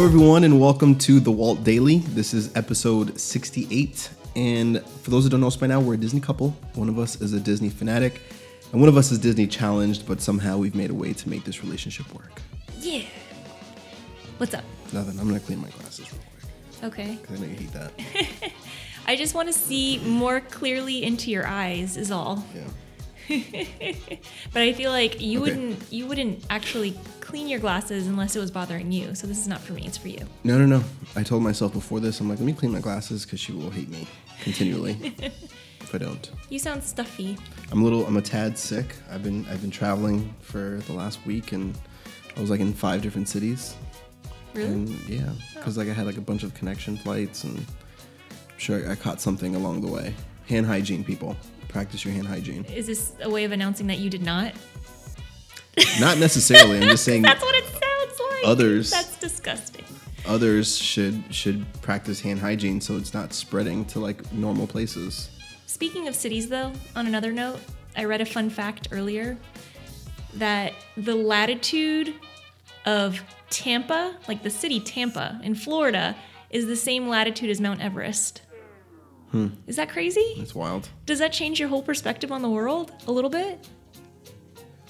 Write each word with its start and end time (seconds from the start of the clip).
Hello, 0.00 0.08
everyone, 0.08 0.44
and 0.44 0.58
welcome 0.58 0.96
to 0.96 1.20
the 1.20 1.30
Walt 1.30 1.62
Daily. 1.62 1.98
This 1.98 2.32
is 2.32 2.56
episode 2.56 3.20
68. 3.20 4.08
And 4.34 4.82
for 5.02 5.10
those 5.10 5.24
who 5.24 5.28
don't 5.28 5.42
know 5.42 5.48
us 5.48 5.56
by 5.58 5.66
now, 5.66 5.78
we're 5.78 5.92
a 5.92 5.98
Disney 5.98 6.20
couple. 6.20 6.56
One 6.72 6.88
of 6.88 6.98
us 6.98 7.20
is 7.20 7.34
a 7.34 7.38
Disney 7.38 7.68
fanatic, 7.68 8.22
and 8.72 8.80
one 8.80 8.88
of 8.88 8.96
us 8.96 9.12
is 9.12 9.18
Disney 9.18 9.46
challenged, 9.46 10.06
but 10.06 10.22
somehow 10.22 10.56
we've 10.56 10.74
made 10.74 10.88
a 10.88 10.94
way 10.94 11.12
to 11.12 11.28
make 11.28 11.44
this 11.44 11.62
relationship 11.62 12.10
work. 12.14 12.40
Yeah. 12.78 13.02
What's 14.38 14.54
up? 14.54 14.64
Nothing. 14.94 15.20
I'm 15.20 15.28
going 15.28 15.38
to 15.38 15.44
clean 15.44 15.60
my 15.60 15.68
glasses 15.68 16.10
real 16.10 16.22
quick 16.32 16.82
Okay. 16.82 17.18
because 17.20 17.38
I 17.38 17.44
know 17.44 17.50
you 17.50 17.58
hate 17.58 17.72
that. 17.74 17.92
I 19.06 19.16
just 19.16 19.34
want 19.34 19.48
to 19.48 19.52
see 19.52 19.98
more 19.98 20.40
clearly 20.40 21.02
into 21.04 21.30
your 21.30 21.46
eyes 21.46 21.98
is 21.98 22.10
all. 22.10 22.42
Yeah. 22.54 22.62
But 24.52 24.62
I 24.62 24.72
feel 24.72 24.90
like 24.90 25.20
you 25.20 25.40
Okay. 25.42 25.50
wouldn't 25.52 25.92
you 25.92 26.06
wouldn't 26.06 26.44
actually 26.50 26.98
clean 27.20 27.48
your 27.48 27.60
glasses 27.60 28.06
unless 28.08 28.34
it 28.34 28.40
was 28.40 28.50
bothering 28.50 28.90
you. 28.90 29.14
So 29.14 29.26
this 29.26 29.38
is 29.38 29.46
not 29.46 29.60
for 29.60 29.72
me, 29.72 29.82
it's 29.86 29.96
for 29.98 30.08
you. 30.08 30.18
No, 30.42 30.58
no, 30.58 30.66
no. 30.66 30.82
I 31.14 31.22
told 31.22 31.42
myself 31.42 31.72
before 31.72 32.00
this, 32.00 32.18
I'm 32.20 32.28
like, 32.28 32.38
let 32.38 32.46
me 32.46 32.52
clean 32.52 32.72
my 32.72 32.80
glasses 32.80 33.24
because 33.24 33.38
she 33.40 33.52
will 33.52 33.70
hate 33.70 33.88
me 33.88 34.06
continually 34.42 35.14
if 35.80 35.94
I 35.94 35.98
don't. 35.98 36.28
You 36.48 36.58
sound 36.58 36.82
stuffy. 36.82 37.36
I'm 37.70 37.80
a 37.82 37.84
little, 37.84 38.04
I'm 38.06 38.16
a 38.16 38.22
tad 38.22 38.58
sick. 38.58 38.96
I've 39.12 39.22
been, 39.22 39.46
I've 39.48 39.60
been 39.60 39.70
traveling 39.70 40.34
for 40.40 40.80
the 40.88 40.92
last 40.92 41.24
week, 41.24 41.52
and 41.52 41.76
I 42.36 42.40
was 42.40 42.50
like 42.50 42.60
in 42.60 42.72
five 42.72 43.00
different 43.02 43.28
cities. 43.28 43.76
Really? 44.54 44.68
And 44.68 44.88
yeah, 45.08 45.28
oh. 45.30 45.34
because 45.54 45.78
like 45.78 45.88
I 45.88 45.92
had 45.92 46.06
like 46.06 46.16
a 46.18 46.20
bunch 46.22 46.42
of 46.42 46.52
connection 46.54 46.96
flights, 46.96 47.44
and 47.44 47.56
I'm 47.58 48.58
sure 48.58 48.90
I 48.90 48.96
caught 48.96 49.20
something 49.20 49.54
along 49.54 49.82
the 49.82 49.88
way. 49.88 50.14
Hand 50.48 50.66
hygiene, 50.66 51.04
people. 51.04 51.36
Practice 51.72 52.04
your 52.04 52.12
hand 52.14 52.26
hygiene. 52.26 52.64
Is 52.64 52.86
this 52.86 53.12
a 53.22 53.30
way 53.30 53.44
of 53.44 53.52
announcing 53.52 53.86
that 53.88 53.98
you 53.98 54.10
did 54.10 54.22
not? 54.22 54.52
Not 56.00 56.18
necessarily. 56.18 56.76
I'm 56.78 56.88
just 56.88 57.04
saying 57.08 57.22
That's 57.22 57.42
what 57.42 57.54
it 57.54 57.64
sounds 57.64 58.20
like. 58.30 58.44
Others- 58.44 58.90
That's 58.90 59.16
disgusting. 59.18 59.84
others 60.26 60.76
should 60.76 61.22
should 61.34 61.64
practice 61.82 62.20
hand 62.20 62.40
hygiene 62.40 62.80
so 62.80 62.96
it's 62.96 63.14
not 63.14 63.32
spreading 63.32 63.84
to 63.86 64.00
like 64.00 64.30
normal 64.32 64.66
places. 64.66 65.30
Speaking 65.66 66.08
of 66.08 66.14
cities, 66.14 66.48
though, 66.48 66.72
on 66.96 67.06
another 67.06 67.32
note, 67.32 67.60
I 67.96 68.04
read 68.04 68.20
a 68.20 68.26
fun 68.26 68.50
fact 68.50 68.88
earlier 68.90 69.36
that 70.34 70.72
the 70.96 71.14
latitude 71.14 72.14
of 72.84 73.20
Tampa, 73.50 74.16
like 74.28 74.42
the 74.42 74.50
city 74.50 74.80
Tampa 74.80 75.40
in 75.42 75.54
Florida, 75.54 76.16
is 76.50 76.66
the 76.66 76.76
same 76.76 77.08
latitude 77.08 77.48
as 77.50 77.60
Mount 77.60 77.80
Everest. 77.80 78.42
Hmm. 79.30 79.48
Is 79.66 79.76
that 79.76 79.88
crazy? 79.90 80.20
It's 80.38 80.54
wild. 80.54 80.88
Does 81.06 81.18
that 81.20 81.32
change 81.32 81.60
your 81.60 81.68
whole 81.68 81.82
perspective 81.82 82.32
on 82.32 82.42
the 82.42 82.50
world 82.50 82.92
a 83.06 83.12
little 83.12 83.30
bit? 83.30 83.66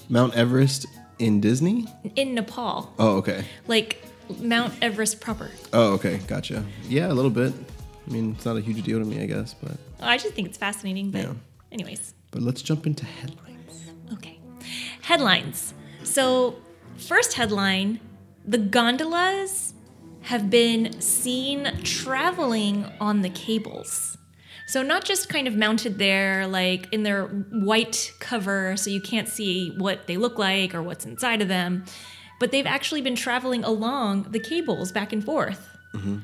Mount 0.09 0.33
Everest 0.35 0.87
in 1.19 1.39
Disney? 1.39 1.87
In 2.15 2.33
Nepal, 2.33 2.93
Oh, 2.97 3.17
okay. 3.17 3.45
like 3.67 4.03
Mount 4.39 4.73
Everest 4.81 5.21
proper. 5.21 5.51
Oh, 5.73 5.93
okay. 5.93 6.17
Gotcha. 6.27 6.63
Yeah, 6.89 7.11
a 7.11 7.13
little 7.13 7.29
bit. 7.31 7.53
I 8.07 8.11
mean, 8.11 8.31
it's 8.35 8.45
not 8.45 8.57
a 8.57 8.61
huge 8.61 8.81
deal 8.83 8.99
to 8.99 9.05
me, 9.05 9.21
I 9.21 9.25
guess, 9.27 9.53
but 9.53 9.73
oh, 10.01 10.07
I 10.07 10.17
just 10.17 10.33
think 10.33 10.47
it's 10.47 10.57
fascinating, 10.57 11.11
but 11.11 11.21
Yeah. 11.21 11.33
anyways. 11.71 12.13
but 12.31 12.41
let's 12.41 12.61
jump 12.61 12.87
into 12.87 13.05
headlines. 13.05 13.91
Okay. 14.13 14.39
Headlines. 15.01 15.73
So, 16.03 16.55
first 16.97 17.33
headline 17.33 17.99
the 18.43 18.57
gondolas 18.57 19.73
have 20.21 20.49
been 20.49 20.99
seen 20.99 21.71
traveling 21.83 22.85
on 22.99 23.21
the 23.21 23.29
cables. 23.29 24.10
So, 24.71 24.83
not 24.83 25.03
just 25.03 25.27
kind 25.27 25.49
of 25.49 25.57
mounted 25.57 25.97
there, 25.97 26.47
like 26.47 26.87
in 26.93 27.03
their 27.03 27.25
white 27.25 28.13
cover, 28.21 28.77
so 28.77 28.89
you 28.89 29.01
can't 29.01 29.27
see 29.27 29.71
what 29.71 30.07
they 30.07 30.15
look 30.15 30.39
like 30.39 30.73
or 30.73 30.81
what's 30.81 31.05
inside 31.05 31.41
of 31.41 31.49
them, 31.49 31.83
but 32.39 32.53
they've 32.53 32.65
actually 32.65 33.01
been 33.01 33.17
traveling 33.17 33.65
along 33.65 34.31
the 34.31 34.39
cables 34.39 34.93
back 34.93 35.11
and 35.11 35.25
forth. 35.25 35.77
Mm-hmm. 35.93 36.19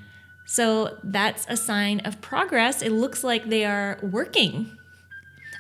So, 0.46 0.98
that's 1.04 1.46
a 1.50 1.58
sign 1.58 2.00
of 2.06 2.22
progress. 2.22 2.82
It 2.82 2.94
looks 2.94 3.22
like 3.22 3.50
they 3.50 3.66
are 3.66 4.00
working. 4.02 4.72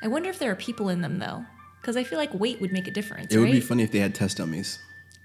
I 0.01 0.07
wonder 0.07 0.29
if 0.29 0.39
there 0.39 0.49
are 0.49 0.55
people 0.55 0.87
in 0.87 1.01
them 1.01 1.19
though, 1.19 1.43
because 1.81 1.97
I 1.97 2.05
feel 2.05 2.17
like 2.17 2.33
weight 2.33 2.61
would 2.61 2.71
make 2.71 2.87
a 2.87 2.91
difference. 2.91 3.33
It 3.33 3.37
would 3.37 3.47
right? 3.47 3.51
be 3.51 3.59
funny 3.59 3.83
if 3.83 3.91
they 3.91 3.99
had 3.99 4.15
test 4.15 4.37
dummies 4.37 4.79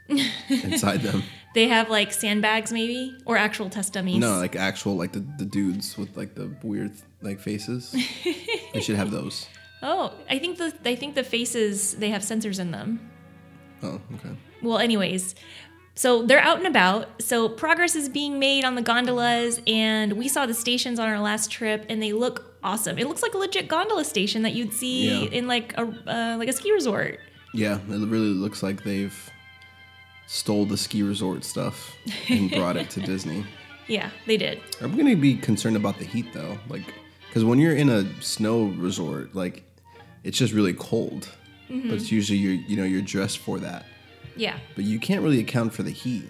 inside 0.48 1.02
them. 1.02 1.22
They 1.54 1.68
have 1.68 1.88
like 1.90 2.12
sandbags 2.12 2.72
maybe, 2.72 3.16
or 3.24 3.36
actual 3.36 3.70
test 3.70 3.92
dummies. 3.92 4.18
No, 4.18 4.38
like 4.38 4.56
actual 4.56 4.96
like 4.96 5.12
the, 5.12 5.20
the 5.38 5.44
dudes 5.44 5.96
with 5.96 6.16
like 6.16 6.34
the 6.34 6.50
weird 6.64 6.90
like 7.22 7.40
faces. 7.40 7.92
they 8.74 8.80
should 8.80 8.96
have 8.96 9.10
those. 9.10 9.46
Oh, 9.82 10.12
I 10.30 10.38
think 10.38 10.58
the 10.58 10.72
I 10.84 10.94
think 10.94 11.14
the 11.14 11.24
faces 11.24 11.94
they 11.96 12.10
have 12.10 12.22
sensors 12.22 12.58
in 12.60 12.70
them. 12.70 13.10
Oh, 13.82 14.00
okay. 14.14 14.36
Well, 14.62 14.78
anyways, 14.78 15.34
so 15.94 16.22
they're 16.22 16.38
out 16.38 16.58
and 16.58 16.66
about. 16.66 17.20
So 17.22 17.48
progress 17.48 17.96
is 17.96 18.08
being 18.08 18.38
made 18.38 18.64
on 18.64 18.74
the 18.76 18.82
gondolas, 18.82 19.60
and 19.66 20.12
we 20.14 20.28
saw 20.28 20.46
the 20.46 20.54
stations 20.54 20.98
on 21.00 21.08
our 21.08 21.18
last 21.20 21.50
trip, 21.50 21.84
and 21.88 22.00
they 22.00 22.12
look 22.12 22.54
awesome. 22.62 22.96
It 22.98 23.08
looks 23.08 23.22
like 23.22 23.34
a 23.34 23.38
legit 23.38 23.66
gondola 23.66 24.04
station 24.04 24.42
that 24.42 24.52
you'd 24.54 24.72
see 24.72 25.08
Yeah. 25.24 25.30
in 25.30 25.48
like 25.48 25.76
a 25.76 25.82
uh, 25.82 26.36
like 26.38 26.48
a 26.48 26.52
ski 26.52 26.70
resort. 26.72 27.18
Yeah, 27.54 27.74
it 27.88 28.08
really 28.08 28.32
looks 28.32 28.62
like 28.62 28.84
they've 28.84 29.30
stole 30.28 30.64
the 30.64 30.76
ski 30.78 31.02
resort 31.02 31.44
stuff 31.44 31.96
and 32.30 32.50
brought 32.50 32.76
it 32.76 32.88
to 32.90 33.00
Disney. 33.12 33.44
Yeah, 33.88 34.10
they 34.26 34.36
did. 34.36 34.60
I'm 34.80 34.96
gonna 34.96 35.16
be 35.16 35.34
concerned 35.34 35.74
about 35.76 35.98
the 35.98 36.04
heat 36.04 36.32
though, 36.32 36.56
like, 36.68 36.84
because 37.32 37.46
when 37.46 37.58
you're 37.58 37.74
in 37.74 37.88
a 37.88 38.04
snow 38.22 38.64
resort, 38.66 39.34
like, 39.34 39.62
it's 40.22 40.36
just 40.36 40.52
really 40.52 40.74
cold. 40.74 41.30
But 41.70 41.92
it's 41.94 42.12
usually 42.12 42.38
you're 42.38 42.52
you 42.52 42.76
know 42.76 42.84
you're 42.84 43.00
dressed 43.00 43.38
for 43.38 43.58
that, 43.60 43.86
Yeah, 44.36 44.58
but 44.74 44.84
you 44.84 44.98
can't 45.00 45.22
really 45.22 45.40
account 45.40 45.72
for 45.72 45.82
the 45.82 45.90
heat. 45.90 46.24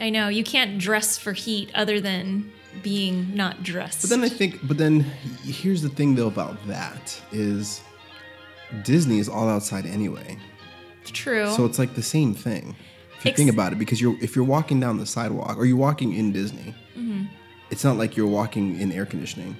I 0.00 0.08
know. 0.08 0.28
You 0.28 0.42
can't 0.42 0.78
dress 0.78 1.18
for 1.18 1.34
heat 1.34 1.70
other 1.74 2.00
than 2.00 2.50
being 2.82 3.34
not 3.34 3.62
dressed. 3.62 4.00
But 4.00 4.08
then 4.08 4.22
I 4.24 4.30
think, 4.30 4.66
but 4.66 4.78
then 4.78 5.00
here's 5.44 5.82
the 5.82 5.90
thing 5.90 6.14
though 6.14 6.28
about 6.28 6.56
that 6.68 7.20
is 7.32 7.82
Disney 8.82 9.18
is 9.18 9.28
all 9.28 9.46
outside 9.46 9.84
anyway, 9.84 10.38
True. 11.04 11.50
so 11.54 11.66
it's 11.66 11.78
like 11.78 11.94
the 11.94 12.02
same 12.02 12.32
thing. 12.32 12.74
If 13.18 13.24
you 13.26 13.30
Ex- 13.32 13.36
think 13.36 13.50
about 13.50 13.72
it, 13.74 13.78
because 13.78 14.00
you're 14.00 14.16
if 14.22 14.34
you're 14.36 14.44
walking 14.46 14.80
down 14.80 14.96
the 14.96 15.04
sidewalk 15.06 15.58
or 15.58 15.66
you're 15.66 15.76
walking 15.76 16.14
in 16.14 16.32
Disney, 16.32 16.74
Mm-hmm. 16.96 17.24
it's 17.70 17.84
not 17.84 17.98
like 17.98 18.16
you're 18.16 18.26
walking 18.26 18.80
in 18.80 18.90
air 18.90 19.04
conditioning. 19.04 19.54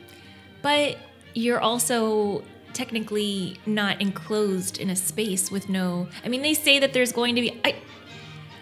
But 0.63 0.99
you're 1.35 1.61
also 1.61 2.43
technically 2.73 3.59
not 3.67 4.01
enclosed 4.01 4.79
in 4.79 4.91
a 4.91 4.97
space 4.97 5.51
with 5.51 5.69
no. 5.69 6.09
I 6.25 6.29
mean, 6.29 6.43
they 6.43 6.55
say 6.55 6.79
that 6.79 6.93
there's 6.93 7.13
going 7.13 7.35
to 7.35 7.41
be. 7.41 7.61
I, 7.65 7.77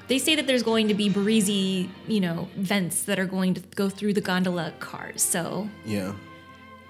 they 0.09 0.19
say 0.19 0.37
that 0.37 0.47
there's 0.47 0.63
going 0.63 0.87
to 0.89 0.95
be 0.95 1.09
breezy, 1.09 1.91
you 2.07 2.21
know, 2.21 2.49
vents 2.57 3.03
that 3.05 3.19
are 3.19 3.27
going 3.27 3.55
to 3.55 3.61
go 3.75 3.89
through 3.89 4.15
the 4.15 4.21
gondola 4.21 4.73
cars. 4.79 5.21
So, 5.21 5.69
Yeah, 5.85 6.13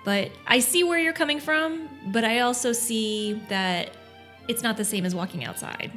but 0.04 0.30
I 0.46 0.58
see 0.60 0.84
where 0.84 0.98
you're 0.98 1.14
coming 1.14 1.40
from, 1.40 1.88
but 2.08 2.24
I 2.24 2.40
also 2.40 2.72
see 2.72 3.40
that 3.48 3.90
it's 4.48 4.62
not 4.62 4.76
the 4.76 4.84
same 4.84 5.04
as 5.04 5.14
walking 5.14 5.44
outside 5.44 5.90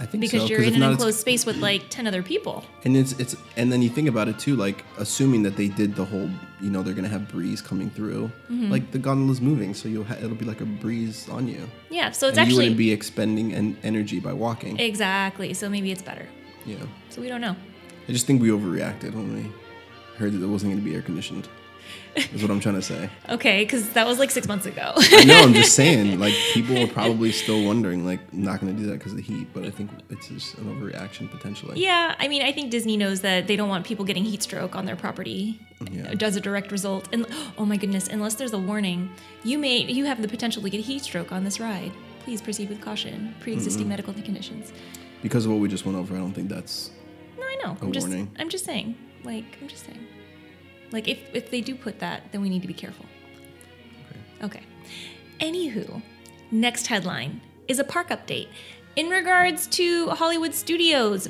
I 0.00 0.06
think 0.06 0.20
because 0.20 0.42
so. 0.42 0.48
you're 0.48 0.62
in 0.62 0.74
an 0.74 0.80
not, 0.80 0.92
enclosed 0.92 1.18
space 1.20 1.46
with 1.46 1.56
like 1.58 1.88
10 1.90 2.06
other 2.06 2.22
people. 2.22 2.64
And 2.84 2.96
it's 2.96 3.12
it's 3.20 3.36
and 3.56 3.70
then 3.70 3.82
you 3.82 3.88
think 3.88 4.08
about 4.08 4.26
it 4.28 4.38
too, 4.38 4.56
like 4.56 4.84
assuming 4.98 5.42
that 5.44 5.56
they 5.56 5.68
did 5.68 5.94
the 5.94 6.04
whole, 6.04 6.28
you 6.60 6.70
know, 6.70 6.82
they're 6.82 6.94
gonna 6.94 7.08
have 7.08 7.28
breeze 7.28 7.60
coming 7.62 7.88
through, 7.90 8.30
Mm-hmm. 8.50 8.70
like 8.70 8.90
the 8.90 8.98
gondola's 8.98 9.40
moving, 9.40 9.74
so 9.74 9.88
you'll 9.88 10.04
ha- 10.04 10.16
it'll 10.18 10.34
be 10.34 10.44
like 10.44 10.60
a 10.60 10.64
breeze 10.66 11.28
on 11.28 11.46
you, 11.46 11.68
Yeah, 11.90 12.10
so 12.10 12.28
it's 12.28 12.36
and 12.38 12.46
you 12.48 12.52
actually 12.52 12.64
wouldn't 12.64 12.78
be 12.78 12.90
expending 12.90 13.54
en- 13.54 13.76
energy 13.84 14.18
by 14.18 14.32
walking. 14.32 14.78
exactly. 14.80 15.54
So 15.54 15.68
maybe 15.68 15.92
it's 15.92 16.02
better. 16.02 16.26
yeah, 16.66 16.76
So 17.10 17.20
we 17.20 17.28
don't 17.28 17.40
know. 17.40 17.54
I 18.08 18.12
just 18.12 18.26
think 18.26 18.42
we 18.42 18.48
overreacted 18.48 19.14
when 19.14 19.34
we 19.36 19.52
heard 20.18 20.32
that 20.32 20.42
it 20.42 20.46
wasn't 20.48 20.72
gonna 20.72 20.82
be 20.84 20.94
air 20.94 21.02
conditioned. 21.02 21.48
Is 22.14 22.42
what 22.42 22.50
I'm 22.50 22.60
trying 22.60 22.74
to 22.74 22.82
say. 22.82 23.08
Okay, 23.30 23.64
because 23.64 23.88
that 23.90 24.06
was 24.06 24.18
like 24.18 24.30
six 24.30 24.46
months 24.46 24.66
ago. 24.66 24.92
No, 25.24 25.42
I'm 25.42 25.54
just 25.54 25.74
saying. 25.80 26.18
Like 26.20 26.34
people 26.52 26.76
are 26.78 26.86
probably 26.86 27.32
still 27.32 27.64
wondering. 27.64 28.04
Like, 28.04 28.20
not 28.34 28.60
going 28.60 28.74
to 28.76 28.82
do 28.82 28.86
that 28.88 28.98
because 28.98 29.12
of 29.12 29.16
the 29.18 29.22
heat. 29.24 29.46
But 29.54 29.64
I 29.64 29.70
think 29.70 29.90
it's 30.10 30.28
just 30.28 30.58
an 30.58 30.64
overreaction 30.66 31.30
potentially. 31.30 31.80
yeah, 31.80 32.14
I 32.18 32.28
mean, 32.28 32.42
I 32.42 32.52
think 32.52 32.70
Disney 32.70 32.96
knows 32.98 33.22
that 33.22 33.46
they 33.46 33.56
don't 33.56 33.68
want 33.70 33.86
people 33.86 34.04
getting 34.04 34.24
heat 34.24 34.42
stroke 34.42 34.76
on 34.76 34.84
their 34.84 34.96
property 34.96 35.58
Yeah. 35.90 36.14
as 36.20 36.36
a 36.36 36.40
direct 36.40 36.70
result. 36.70 37.08
And 37.12 37.26
oh 37.56 37.64
my 37.64 37.76
goodness, 37.78 38.08
unless 38.08 38.34
there's 38.34 38.52
a 38.52 38.58
warning, 38.58 39.10
you 39.42 39.56
may 39.58 39.78
you 39.78 40.04
have 40.04 40.20
the 40.20 40.28
potential 40.28 40.62
to 40.62 40.68
get 40.70 40.80
heat 40.82 41.02
stroke 41.02 41.32
on 41.32 41.44
this 41.44 41.58
ride. 41.60 41.92
Please 42.24 42.42
proceed 42.42 42.68
with 42.68 42.80
caution. 42.80 43.34
Pre-existing 43.40 43.88
medical 43.88 44.12
conditions. 44.12 44.72
Because 45.22 45.44
of 45.46 45.50
what 45.52 45.60
we 45.60 45.68
just 45.68 45.86
went 45.86 45.96
over, 45.96 46.14
I 46.14 46.18
don't 46.18 46.32
think 46.32 46.48
that's. 46.48 46.90
No, 47.38 47.44
I 47.44 47.56
know. 47.64 47.76
A 47.80 47.84
I'm 47.84 47.92
just 47.92 48.06
warning. 48.08 48.30
I'm 48.38 48.48
just 48.50 48.64
saying. 48.64 48.94
Like 49.24 49.44
I'm 49.62 49.68
just 49.68 49.86
saying. 49.86 50.06
Like 50.92 51.08
if 51.08 51.18
if 51.32 51.50
they 51.50 51.60
do 51.60 51.74
put 51.74 51.98
that, 52.00 52.30
then 52.32 52.40
we 52.42 52.48
need 52.48 52.62
to 52.62 52.68
be 52.68 52.74
careful. 52.74 53.06
Okay. 54.42 54.62
Anywho, 55.40 56.02
next 56.50 56.86
headline 56.86 57.40
is 57.68 57.78
a 57.78 57.84
park 57.84 58.08
update. 58.10 58.48
In 58.96 59.08
regards 59.08 59.66
to 59.68 60.08
Hollywood 60.10 60.54
Studios, 60.54 61.28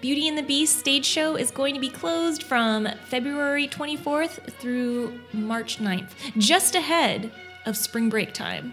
Beauty 0.00 0.28
and 0.28 0.36
the 0.38 0.42
Beast 0.42 0.78
stage 0.78 1.04
show 1.04 1.36
is 1.36 1.50
going 1.50 1.74
to 1.74 1.80
be 1.80 1.88
closed 1.88 2.42
from 2.44 2.88
February 3.06 3.66
24th 3.68 4.52
through 4.54 5.18
March 5.32 5.78
9th, 5.78 6.10
just 6.38 6.74
ahead 6.74 7.32
of 7.66 7.76
spring 7.76 8.08
break 8.08 8.32
time. 8.32 8.72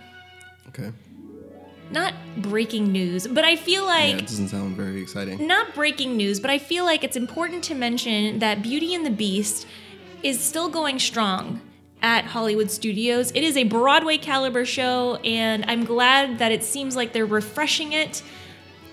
Okay. 0.69 0.91
Not 1.91 2.13
breaking 2.37 2.91
news, 2.91 3.25
but 3.27 3.43
I 3.43 3.55
feel 3.55 3.83
Yeah, 3.83 3.87
like 3.89 4.15
it 4.19 4.27
doesn't 4.27 4.49
sound 4.49 4.75
very 4.75 5.01
exciting. 5.01 5.47
not 5.47 5.73
breaking 5.73 6.15
news, 6.17 6.39
but 6.39 6.51
I 6.51 6.59
feel 6.59 6.85
like 6.85 7.03
it's 7.03 7.17
important 7.17 7.63
to 7.65 7.75
mention 7.75 8.39
that 8.39 8.61
Beauty 8.61 8.93
and 8.93 9.03
the 9.05 9.09
Beast 9.11 9.65
is 10.23 10.39
still 10.39 10.69
going 10.69 10.99
strong 10.99 11.61
at 12.01 12.25
Hollywood 12.25 12.71
Studios. 12.71 13.31
It 13.31 13.43
is 13.43 13.57
a 13.57 13.63
Broadway 13.63 14.17
caliber 14.17 14.65
show, 14.65 15.15
and 15.17 15.65
I'm 15.67 15.83
glad 15.85 16.39
that 16.39 16.51
it 16.51 16.63
seems 16.63 16.95
like 16.95 17.13
they're 17.13 17.25
refreshing 17.25 17.93
it 17.93 18.23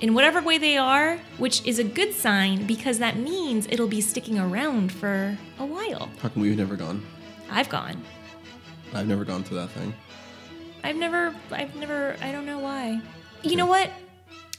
in 0.00 0.12
whatever 0.14 0.42
way 0.42 0.58
they 0.58 0.76
are, 0.76 1.18
which 1.38 1.64
is 1.66 1.78
a 1.78 1.84
good 1.84 2.12
sign 2.12 2.66
because 2.66 2.98
that 2.98 3.16
means 3.16 3.66
it'll 3.70 3.86
be 3.86 4.00
sticking 4.00 4.38
around 4.38 4.92
for 4.92 5.38
a 5.58 5.64
while. 5.64 6.10
How 6.20 6.28
come 6.28 6.42
we've 6.42 6.56
never 6.56 6.76
gone? 6.76 7.04
I've 7.50 7.68
gone. 7.68 8.02
I've 8.92 9.06
never 9.06 9.24
gone 9.24 9.42
to 9.44 9.54
that 9.54 9.70
thing. 9.70 9.94
I've 10.84 10.96
never, 10.96 11.34
I've 11.50 11.74
never, 11.76 12.16
I 12.20 12.30
don't 12.32 12.46
know 12.46 12.58
why. 12.58 13.00
You 13.42 13.56
know 13.56 13.66
what? 13.66 13.90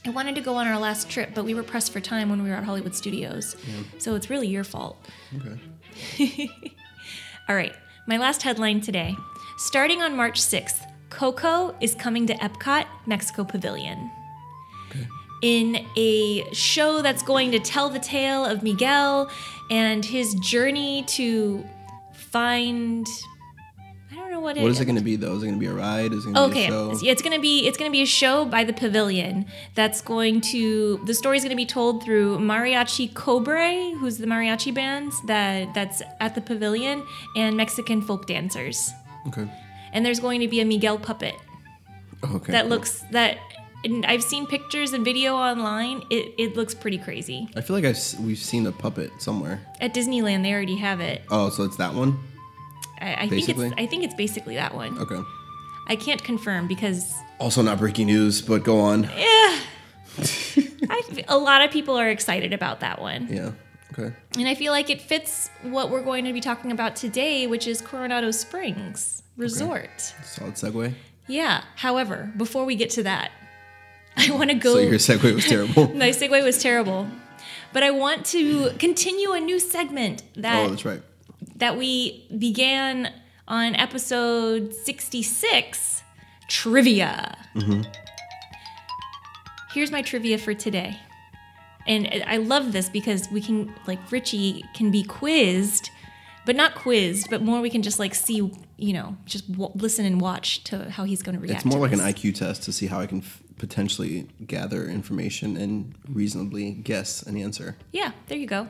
I 0.04 0.10
wanted 0.10 0.34
to 0.36 0.40
go 0.40 0.54
on 0.54 0.66
our 0.66 0.78
last 0.78 1.08
trip, 1.10 1.30
but 1.34 1.44
we 1.44 1.54
were 1.54 1.62
pressed 1.62 1.92
for 1.92 2.00
time 2.00 2.30
when 2.30 2.42
we 2.42 2.50
were 2.50 2.56
at 2.56 2.64
Hollywood 2.64 2.94
Studios. 2.94 3.56
So 3.98 4.14
it's 4.14 4.30
really 4.30 4.46
your 4.48 4.64
fault. 4.64 4.96
Okay. 5.36 5.58
All 7.48 7.56
right, 7.56 7.74
my 8.06 8.16
last 8.16 8.42
headline 8.42 8.80
today. 8.80 9.16
Starting 9.56 10.02
on 10.02 10.16
March 10.16 10.40
6th, 10.40 10.86
Coco 11.10 11.74
is 11.80 11.94
coming 11.94 12.26
to 12.26 12.34
Epcot, 12.34 12.86
Mexico 13.06 13.44
Pavilion. 13.44 14.10
In 15.40 15.86
a 15.96 16.44
show 16.52 17.00
that's 17.00 17.22
going 17.22 17.52
to 17.52 17.60
tell 17.60 17.88
the 17.88 18.00
tale 18.00 18.44
of 18.44 18.62
Miguel 18.62 19.30
and 19.70 20.04
his 20.04 20.34
journey 20.34 21.04
to 21.08 21.64
find. 22.12 23.06
I 24.10 24.14
don't 24.14 24.30
know 24.30 24.40
what 24.40 24.56
it 24.56 24.62
What 24.62 24.70
is 24.70 24.80
it 24.80 24.84
going 24.86 24.96
to 24.96 25.04
be 25.04 25.16
though? 25.16 25.34
Is 25.36 25.42
it 25.42 25.46
going 25.46 25.58
to 25.58 25.60
be 25.60 25.66
a 25.66 25.72
ride? 25.72 26.12
Is 26.12 26.24
it 26.24 26.32
going 26.32 26.34
to 26.34 26.40
Okay, 26.42 26.54
be 26.54 26.64
a 26.66 26.68
show? 26.68 26.98
yeah, 27.02 27.12
it's 27.12 27.22
gonna 27.22 27.38
be 27.38 27.66
it's 27.66 27.76
gonna 27.76 27.90
be 27.90 28.02
a 28.02 28.06
show 28.06 28.44
by 28.44 28.64
the 28.64 28.72
Pavilion 28.72 29.44
that's 29.74 30.00
going 30.00 30.40
to 30.52 31.00
the 31.04 31.12
story's 31.14 31.42
gonna 31.42 31.56
be 31.56 31.66
told 31.66 32.02
through 32.02 32.38
Mariachi 32.38 33.12
Cobre, 33.14 33.90
who's 33.98 34.18
the 34.18 34.26
mariachi 34.26 34.72
band 34.72 35.12
that 35.26 35.74
that's 35.74 36.02
at 36.20 36.34
the 36.34 36.40
Pavilion, 36.40 37.04
and 37.36 37.56
Mexican 37.56 38.00
folk 38.02 38.26
dancers. 38.26 38.90
Okay. 39.26 39.46
And 39.92 40.04
there's 40.04 40.20
going 40.20 40.40
to 40.40 40.48
be 40.48 40.60
a 40.60 40.64
Miguel 40.64 40.98
puppet 40.98 41.34
oh, 42.22 42.36
Okay. 42.36 42.52
that 42.52 42.62
cool. 42.62 42.70
looks 42.70 43.02
that 43.12 43.38
and 43.84 44.04
I've 44.06 44.22
seen 44.24 44.46
pictures 44.46 44.92
and 44.92 45.04
video 45.04 45.34
online. 45.36 46.02
It 46.10 46.32
it 46.38 46.56
looks 46.56 46.74
pretty 46.74 46.98
crazy. 46.98 47.48
I 47.56 47.60
feel 47.60 47.76
like 47.76 47.84
I've, 47.84 47.98
we've 48.20 48.38
seen 48.38 48.66
a 48.66 48.72
puppet 48.72 49.10
somewhere. 49.18 49.60
At 49.80 49.92
Disneyland, 49.94 50.42
they 50.42 50.52
already 50.52 50.76
have 50.76 51.00
it. 51.00 51.22
Oh, 51.30 51.50
so 51.50 51.62
it's 51.64 51.76
that 51.76 51.94
one? 51.94 52.18
I, 53.00 53.14
I 53.24 53.28
think 53.28 53.48
it's 53.48 53.60
I 53.76 53.86
think 53.86 54.04
it's 54.04 54.14
basically 54.14 54.54
that 54.56 54.74
one. 54.74 54.98
Okay. 54.98 55.20
I 55.88 55.96
can't 55.96 56.22
confirm 56.22 56.66
because 56.66 57.14
Also 57.38 57.62
not 57.62 57.78
breaking 57.78 58.06
news, 58.06 58.42
but 58.42 58.62
go 58.62 58.80
on. 58.80 59.04
Yeah. 59.04 59.58
I, 60.90 61.02
a 61.28 61.38
lot 61.38 61.62
of 61.62 61.70
people 61.70 61.96
are 61.96 62.08
excited 62.08 62.52
about 62.52 62.80
that 62.80 63.00
one. 63.00 63.28
Yeah. 63.30 63.52
Okay. 63.92 64.14
And 64.36 64.46
I 64.46 64.54
feel 64.54 64.72
like 64.72 64.90
it 64.90 65.00
fits 65.00 65.50
what 65.62 65.90
we're 65.90 66.02
going 66.02 66.24
to 66.24 66.32
be 66.32 66.40
talking 66.40 66.72
about 66.72 66.94
today, 66.94 67.46
which 67.46 67.66
is 67.66 67.80
Coronado 67.80 68.30
Springs 68.30 69.22
Resort. 69.36 70.14
Solid 70.22 70.54
segue. 70.54 70.94
Yeah. 71.26 71.62
However, 71.76 72.32
before 72.36 72.64
we 72.64 72.76
get 72.76 72.90
to 72.90 73.02
that, 73.04 73.30
I 74.16 74.30
want 74.30 74.50
to 74.50 74.56
go. 74.56 74.74
So 74.74 74.80
your 74.80 74.94
segue 74.94 75.34
was 75.34 75.46
terrible. 75.46 75.88
My 75.94 76.10
segue 76.10 76.42
was 76.42 76.60
terrible. 76.62 77.08
But 77.72 77.82
I 77.82 77.90
want 77.90 78.24
to 78.26 78.70
continue 78.78 79.32
a 79.32 79.40
new 79.40 79.58
segment 79.58 80.22
that 80.36 80.66
oh, 80.66 80.70
that's 80.70 80.84
right. 80.84 81.02
That 81.58 81.76
we 81.76 82.26
began 82.38 83.12
on 83.46 83.74
episode 83.74 84.74
66 84.74 86.02
trivia. 86.48 87.36
Mm-hmm. 87.54 87.82
Here's 89.72 89.90
my 89.90 90.02
trivia 90.02 90.38
for 90.38 90.54
today. 90.54 90.98
And 91.86 92.22
I 92.26 92.36
love 92.36 92.72
this 92.72 92.88
because 92.88 93.30
we 93.30 93.40
can, 93.40 93.72
like, 93.86 93.98
Richie 94.12 94.62
can 94.74 94.90
be 94.90 95.02
quizzed, 95.02 95.90
but 96.44 96.54
not 96.54 96.74
quizzed, 96.74 97.28
but 97.30 97.40
more 97.40 97.60
we 97.62 97.70
can 97.70 97.82
just, 97.82 97.98
like, 97.98 98.14
see, 98.14 98.52
you 98.76 98.92
know, 98.92 99.16
just 99.24 99.50
w- 99.52 99.70
listen 99.74 100.04
and 100.04 100.20
watch 100.20 100.64
to 100.64 100.90
how 100.90 101.04
he's 101.04 101.22
going 101.22 101.34
to 101.36 101.40
react. 101.40 101.64
It's 101.64 101.64
more 101.64 101.80
like 101.80 101.92
an. 101.92 102.00
IQ 102.00 102.34
test 102.34 102.62
to 102.64 102.72
see 102.72 102.86
how 102.88 103.00
I 103.00 103.06
can 103.06 103.18
f- 103.18 103.42
potentially 103.56 104.28
gather 104.46 104.86
information 104.86 105.56
and 105.56 105.94
reasonably 106.08 106.72
guess 106.72 107.22
an 107.22 107.38
answer. 107.38 107.76
Yeah, 107.90 108.12
there 108.26 108.36
you 108.36 108.46
go. 108.46 108.68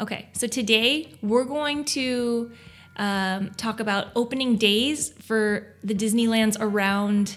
Okay, 0.00 0.28
so 0.32 0.46
today 0.46 1.08
we're 1.22 1.44
going 1.44 1.84
to 1.86 2.50
um, 2.96 3.50
talk 3.56 3.78
about 3.80 4.08
opening 4.16 4.56
days 4.56 5.10
for 5.20 5.74
the 5.84 5.94
Disneylands 5.94 6.56
around 6.60 7.36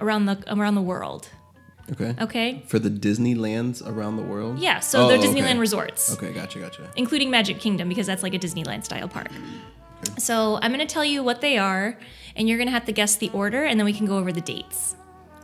around 0.00 0.26
the 0.26 0.42
around 0.52 0.74
the 0.74 0.82
world. 0.82 1.28
Okay. 1.92 2.14
Okay. 2.20 2.62
For 2.68 2.78
the 2.78 2.88
Disneylands 2.90 3.86
around 3.86 4.16
the 4.16 4.22
world? 4.22 4.58
Yeah, 4.58 4.80
so 4.80 5.02
Oh, 5.04 5.08
they're 5.08 5.18
okay. 5.18 5.28
Disneyland 5.28 5.58
resorts, 5.58 6.12
Okay, 6.14 6.32
gotcha, 6.32 6.60
gotcha. 6.60 6.90
including 6.96 7.28
Magic 7.30 7.58
Kingdom 7.58 7.88
because 7.88 8.06
that's 8.06 8.22
like 8.22 8.34
a 8.34 8.38
Disneyland 8.38 8.84
style 8.84 9.08
park. 9.08 9.28
Okay. 9.28 10.12
So 10.18 10.58
I'm 10.62 10.72
going 10.72 10.86
to 10.86 10.92
tell 10.92 11.04
you 11.04 11.22
what 11.22 11.40
they 11.40 11.58
are, 11.58 11.98
and 12.36 12.48
you're 12.48 12.56
going 12.58 12.68
to 12.68 12.72
have 12.72 12.84
to 12.86 12.92
guess 12.92 13.16
the 13.16 13.30
order, 13.30 13.64
and 13.64 13.78
then 13.78 13.84
we 13.84 13.92
can 13.92 14.06
go 14.06 14.16
over 14.16 14.32
the 14.32 14.40
dates. 14.40 14.96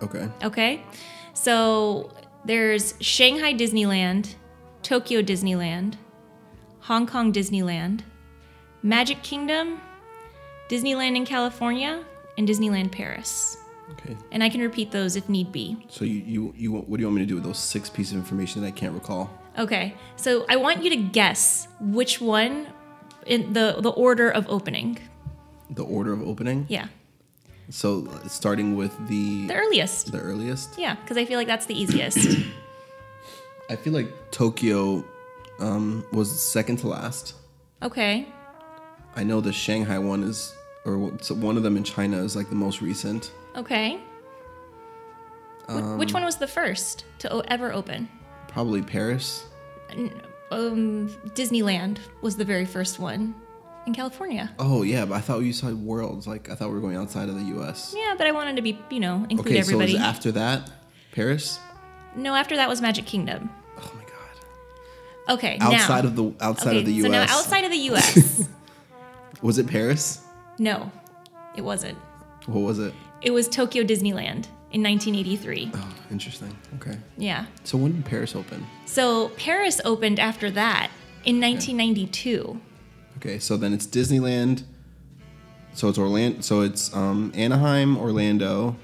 Okay. 0.02 0.28
Okay. 0.42 0.82
So 1.34 2.12
there's 2.44 2.94
Shanghai 3.00 3.52
Disneyland, 3.52 4.34
Tokyo 4.82 5.22
Disneyland, 5.22 5.94
Hong 6.88 7.06
Kong 7.06 7.32
Disneyland, 7.34 8.00
Magic 8.82 9.22
Kingdom, 9.22 9.78
Disneyland 10.70 11.16
in 11.16 11.26
California, 11.26 12.02
and 12.38 12.48
Disneyland 12.48 12.90
Paris. 12.90 13.58
Okay. 13.92 14.16
And 14.32 14.42
I 14.42 14.48
can 14.48 14.62
repeat 14.62 14.90
those 14.90 15.14
if 15.14 15.28
need 15.28 15.52
be. 15.52 15.84
So 15.90 16.06
you, 16.06 16.22
you 16.34 16.54
you 16.56 16.72
what 16.72 16.96
do 16.96 17.00
you 17.02 17.06
want 17.06 17.16
me 17.16 17.22
to 17.22 17.26
do 17.26 17.34
with 17.34 17.44
those 17.44 17.58
six 17.58 17.90
pieces 17.90 18.12
of 18.14 18.18
information 18.20 18.62
that 18.62 18.68
I 18.68 18.70
can't 18.70 18.94
recall? 18.94 19.28
Okay. 19.58 19.94
So 20.16 20.46
I 20.48 20.56
want 20.56 20.82
you 20.82 20.88
to 20.90 20.96
guess 20.96 21.68
which 21.78 22.22
one 22.22 22.68
in 23.26 23.52
the 23.52 23.76
the 23.80 23.90
order 23.90 24.30
of 24.30 24.46
opening. 24.48 24.98
The 25.70 25.84
order 25.84 26.14
of 26.14 26.22
opening? 26.22 26.64
Yeah. 26.70 26.88
So 27.68 28.08
uh, 28.08 28.28
starting 28.28 28.76
with 28.76 28.96
the 29.08 29.46
The 29.46 29.54
earliest. 29.54 30.10
the 30.12 30.20
earliest? 30.20 30.78
Yeah, 30.78 30.94
because 30.96 31.18
I 31.18 31.26
feel 31.26 31.36
like 31.38 31.48
that's 31.48 31.66
the 31.66 31.78
easiest. 31.78 32.18
I 33.70 33.76
feel 33.76 33.92
like 33.92 34.08
Tokyo 34.30 35.04
um, 35.58 36.04
was 36.12 36.30
second 36.40 36.76
to 36.78 36.88
last. 36.88 37.34
okay. 37.82 38.26
I 39.16 39.24
know 39.24 39.40
the 39.40 39.52
Shanghai 39.52 39.98
one 39.98 40.22
is, 40.22 40.54
or 40.84 40.96
one 40.98 41.56
of 41.56 41.62
them 41.64 41.76
in 41.76 41.82
China 41.82 42.18
is 42.22 42.36
like 42.36 42.48
the 42.50 42.54
most 42.54 42.80
recent. 42.80 43.32
Okay. 43.56 43.98
Wh- 45.68 45.98
which 45.98 46.12
one 46.14 46.24
was 46.24 46.36
the 46.36 46.46
first 46.46 47.04
to 47.20 47.32
o- 47.32 47.40
ever 47.48 47.72
open? 47.72 48.08
Probably 48.46 48.80
Paris. 48.82 49.44
um, 50.52 51.08
Disneyland 51.34 51.98
was 52.22 52.36
the 52.36 52.44
very 52.44 52.64
first 52.64 52.98
one 52.98 53.34
in 53.86 53.94
California. 53.94 54.50
Oh 54.58 54.82
yeah, 54.82 55.04
but 55.04 55.14
I 55.16 55.20
thought 55.20 55.40
you 55.40 55.52
said 55.52 55.74
worlds. 55.74 56.26
Like 56.26 56.48
I 56.50 56.54
thought 56.54 56.68
we 56.68 56.74
were 56.74 56.80
going 56.80 56.96
outside 56.96 57.28
of 57.28 57.34
the 57.34 57.44
U.S. 57.56 57.94
Yeah, 57.96 58.14
but 58.16 58.26
I 58.26 58.32
wanted 58.32 58.56
to 58.56 58.62
be, 58.62 58.78
you 58.90 59.00
know, 59.00 59.26
include 59.30 59.40
Okay, 59.56 59.62
so 59.62 59.72
everybody. 59.74 59.94
is 59.94 60.00
after 60.00 60.30
that 60.32 60.70
Paris? 61.12 61.58
no, 62.16 62.34
after 62.34 62.56
that 62.56 62.68
was 62.68 62.80
Magic 62.80 63.04
Kingdom. 63.06 63.50
Okay, 65.28 65.58
Outside 65.60 66.04
now. 66.04 66.08
of 66.10 66.16
the 66.16 66.32
outside 66.40 66.70
okay, 66.70 66.78
of 66.80 66.86
the 66.86 66.92
U.S. 66.94 67.06
so 67.06 67.10
now 67.12 67.22
outside 67.28 67.64
of 67.64 67.70
the 67.70 67.76
U.S. 67.78 68.48
was 69.42 69.58
it 69.58 69.66
Paris? 69.66 70.20
no, 70.58 70.90
it 71.56 71.60
wasn't. 71.62 71.98
What 72.46 72.60
was 72.60 72.78
it? 72.78 72.94
It 73.20 73.30
was 73.30 73.48
Tokyo 73.48 73.82
Disneyland 73.84 74.46
in 74.70 74.82
1983. 74.82 75.70
Oh, 75.74 75.94
interesting. 76.10 76.56
Okay. 76.76 76.96
Yeah. 77.16 77.46
So 77.64 77.76
when 77.78 77.92
did 77.92 78.04
Paris 78.04 78.34
open? 78.34 78.66
So 78.86 79.28
Paris 79.30 79.80
opened 79.84 80.18
after 80.18 80.50
that 80.52 80.90
in 81.24 81.40
1992. 81.40 82.60
Okay, 83.18 83.38
so 83.38 83.56
then 83.56 83.72
it's 83.72 83.86
Disneyland, 83.86 84.62
So 85.74 85.88
it's 85.88 85.98
Orlando. 85.98 86.40
So 86.40 86.60
it's 86.62 86.94
um, 86.94 87.32
Anaheim, 87.34 87.96
Orlando, 87.98 88.76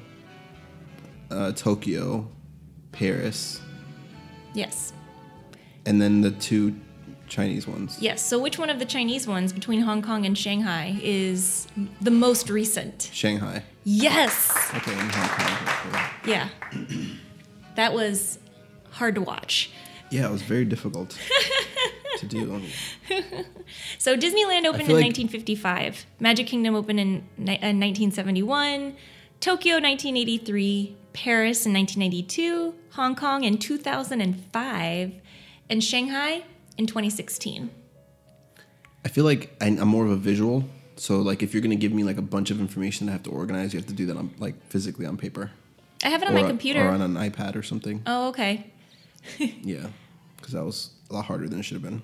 uh, 1.31 1.53
Tokyo, 1.53 2.29
Paris, 2.93 3.61
Yes. 4.53 4.93
And 5.87 6.01
then 6.01 6.21
the 6.23 6.31
two 6.31 6.75
Chinese 7.29 7.67
ones. 7.67 7.97
Yes. 8.01 8.25
So 8.25 8.39
which 8.39 8.59
one 8.59 8.71
of 8.71 8.79
the 8.79 8.85
Chinese 8.85 9.27
ones 9.27 9.53
between 9.53 9.81
Hong 9.81 10.03
Kong 10.03 10.25
and 10.27 10.37
Shanghai 10.37 10.99
is 11.03 11.67
the 12.01 12.11
most 12.11 12.51
recent? 12.51 13.11
Shanghai. 13.13 13.63
Yes. 13.85 14.51
Okay, 14.75 14.93
and 14.93 15.11
Hong 15.11 15.93
Kong. 15.93 16.11
Yeah. 16.27 16.49
that 17.77 17.93
was 17.93 18.39
hard 18.93 19.15
to 19.17 19.21
watch. 19.21 19.71
Yeah, 20.11 20.29
it 20.29 20.33
was 20.33 20.43
very 20.43 20.65
difficult 20.65 21.19
to 22.19 22.27
do. 22.27 22.63
So 23.99 24.17
Disneyland 24.17 24.67
opened 24.67 24.83
in 24.89 24.95
like- 24.95 25.05
1955. 25.07 26.07
Magic 26.21 26.47
Kingdom 26.47 26.75
opened 26.75 27.01
in, 27.01 27.25
ni- 27.39 27.55
uh, 27.59 27.73
1971. 27.75 28.95
Tokyo 29.41 29.75
1983. 29.75 30.95
Paris 31.13 31.67
in 31.67 31.73
1992. 31.73 32.75
Hong 32.93 33.15
Kong 33.17 33.45
in 33.45 33.59
2005. 33.59 35.13
And 35.69 35.83
Shanghai 35.83 36.45
in 36.77 36.87
2016. 36.87 37.71
I 39.05 39.09
feel 39.09 39.25
like 39.25 39.55
I, 39.61 39.67
I'm 39.67 39.89
more 39.89 40.05
of 40.05 40.11
a 40.11 40.17
visual. 40.17 40.65
So 40.97 41.19
like, 41.21 41.43
if 41.43 41.53
you're 41.53 41.63
gonna 41.63 41.75
give 41.77 41.93
me 41.93 42.05
like 42.05 42.19
a 42.19 42.23
bunch 42.23 42.51
of 42.51 42.61
information 42.61 43.09
I 43.09 43.13
have 43.13 43.23
to 43.25 43.31
organize, 43.31 43.73
you 43.73 43.81
have 43.81 43.89
to 43.89 43.95
do 43.95 44.07
that 44.07 44.17
on 44.17 44.35
like 44.39 44.55
physically 44.69 45.07
on 45.07 45.17
paper 45.17 45.51
I 46.05 46.09
have 46.09 46.23
it 46.23 46.29
on 46.29 46.37
or, 46.37 46.43
my 46.43 46.47
computer. 46.47 46.85
or 46.85 46.91
on 46.91 47.01
an 47.01 47.15
iPad 47.15 47.57
or 47.57 47.63
something. 47.63 48.03
oh, 48.07 48.29
okay. 48.29 48.71
Yeah, 49.39 49.87
because 50.37 50.53
that 50.53 50.65
was 50.65 50.91
a 51.09 51.15
lot 51.15 51.25
harder 51.25 51.49
than 51.49 51.61
it 51.61 51.63
should 51.63 51.77
have 51.77 51.83
been. 51.83 52.03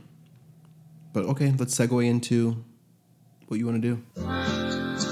But 1.12 1.24
okay, 1.26 1.52
let's 1.58 1.76
segue 1.76 2.06
into 2.06 2.64
what 3.48 3.58
you 3.58 3.66
want 3.66 3.82
to 3.82 3.96
do. 3.96 5.09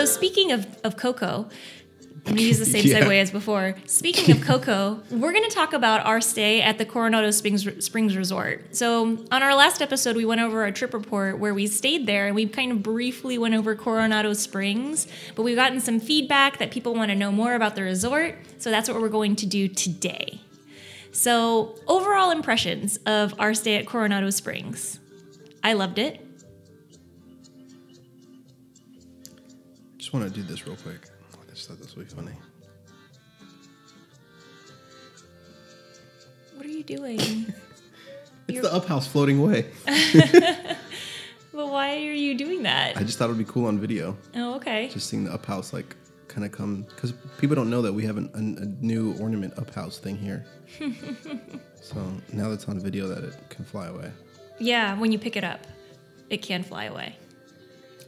So 0.00 0.06
speaking 0.06 0.50
of, 0.52 0.66
of 0.82 0.96
Coco, 0.96 1.46
I'm 2.26 2.34
gonna 2.34 2.40
use 2.40 2.58
the 2.58 2.64
same 2.64 2.86
Yeah. 2.86 3.00
segue 3.00 3.20
as 3.20 3.30
before. 3.30 3.74
Speaking 3.84 4.34
of 4.34 4.40
Coco, 4.40 5.02
we're 5.10 5.34
gonna 5.34 5.50
talk 5.50 5.74
about 5.74 6.06
our 6.06 6.22
stay 6.22 6.62
at 6.62 6.78
the 6.78 6.86
Coronado 6.86 7.30
Springs, 7.30 7.68
Springs 7.84 8.16
Resort. 8.16 8.74
So 8.74 9.18
on 9.30 9.42
our 9.42 9.54
last 9.54 9.82
episode, 9.82 10.16
we 10.16 10.24
went 10.24 10.40
over 10.40 10.62
our 10.62 10.70
trip 10.70 10.94
report 10.94 11.38
where 11.38 11.52
we 11.52 11.66
stayed 11.66 12.06
there 12.06 12.26
and 12.26 12.34
we 12.34 12.46
kind 12.46 12.72
of 12.72 12.82
briefly 12.82 13.36
went 13.36 13.52
over 13.52 13.74
Coronado 13.76 14.32
Springs, 14.32 15.06
but 15.34 15.42
we've 15.42 15.56
gotten 15.56 15.80
some 15.80 16.00
feedback 16.00 16.56
that 16.60 16.70
people 16.70 16.94
want 16.94 17.10
to 17.10 17.14
know 17.14 17.30
more 17.30 17.52
about 17.52 17.76
the 17.76 17.82
resort. 17.82 18.36
So 18.56 18.70
that's 18.70 18.88
what 18.88 19.02
we're 19.02 19.10
going 19.10 19.36
to 19.36 19.44
do 19.44 19.68
today. 19.68 20.40
So 21.12 21.78
overall 21.86 22.30
impressions 22.30 22.96
of 23.04 23.38
our 23.38 23.52
stay 23.52 23.76
at 23.76 23.84
Coronado 23.86 24.30
Springs. 24.30 24.98
I 25.62 25.74
loved 25.74 25.98
it. 25.98 26.26
Just 30.10 30.20
want 30.20 30.34
to 30.34 30.40
do 30.40 30.44
this 30.44 30.66
real 30.66 30.74
quick. 30.74 31.06
I 31.40 31.54
just 31.54 31.68
thought 31.68 31.78
this 31.78 31.94
would 31.94 32.08
be 32.08 32.12
funny. 32.12 32.32
What 36.56 36.66
are 36.66 36.68
you 36.68 36.82
doing? 36.82 37.20
It's 38.48 38.56
You're- 38.56 38.68
the 38.68 38.74
up 38.74 38.86
house 38.86 39.06
floating 39.06 39.38
away. 39.38 39.66
But 41.52 41.68
why 41.70 41.94
are 41.98 42.12
you 42.12 42.34
doing 42.36 42.64
that? 42.64 42.96
I 42.96 43.04
just 43.04 43.18
thought 43.18 43.26
it 43.26 43.28
would 43.28 43.38
be 43.38 43.44
cool 43.44 43.66
on 43.66 43.78
video, 43.78 44.16
Oh, 44.34 44.54
okay. 44.54 44.88
just 44.88 45.08
seeing 45.08 45.22
the 45.22 45.32
up 45.32 45.46
house 45.46 45.72
like 45.72 45.94
kind 46.26 46.44
of 46.44 46.50
come 46.50 46.82
because 46.88 47.12
people 47.38 47.54
don't 47.54 47.70
know 47.70 47.80
that 47.82 47.92
we 47.92 48.04
have 48.04 48.16
an, 48.16 48.30
an, 48.34 48.58
a 48.58 48.84
new 48.84 49.14
ornament 49.20 49.56
up 49.58 49.72
house 49.72 49.98
thing 49.98 50.16
here. 50.16 50.44
so 51.80 51.94
now 52.32 52.48
that's 52.50 52.68
on 52.68 52.80
video, 52.80 53.06
that 53.06 53.22
it 53.22 53.36
can 53.48 53.64
fly 53.64 53.86
away. 53.86 54.10
Yeah, 54.58 54.98
when 54.98 55.12
you 55.12 55.20
pick 55.20 55.36
it 55.36 55.44
up, 55.44 55.64
it 56.30 56.38
can 56.42 56.64
fly 56.64 56.86
away. 56.86 57.14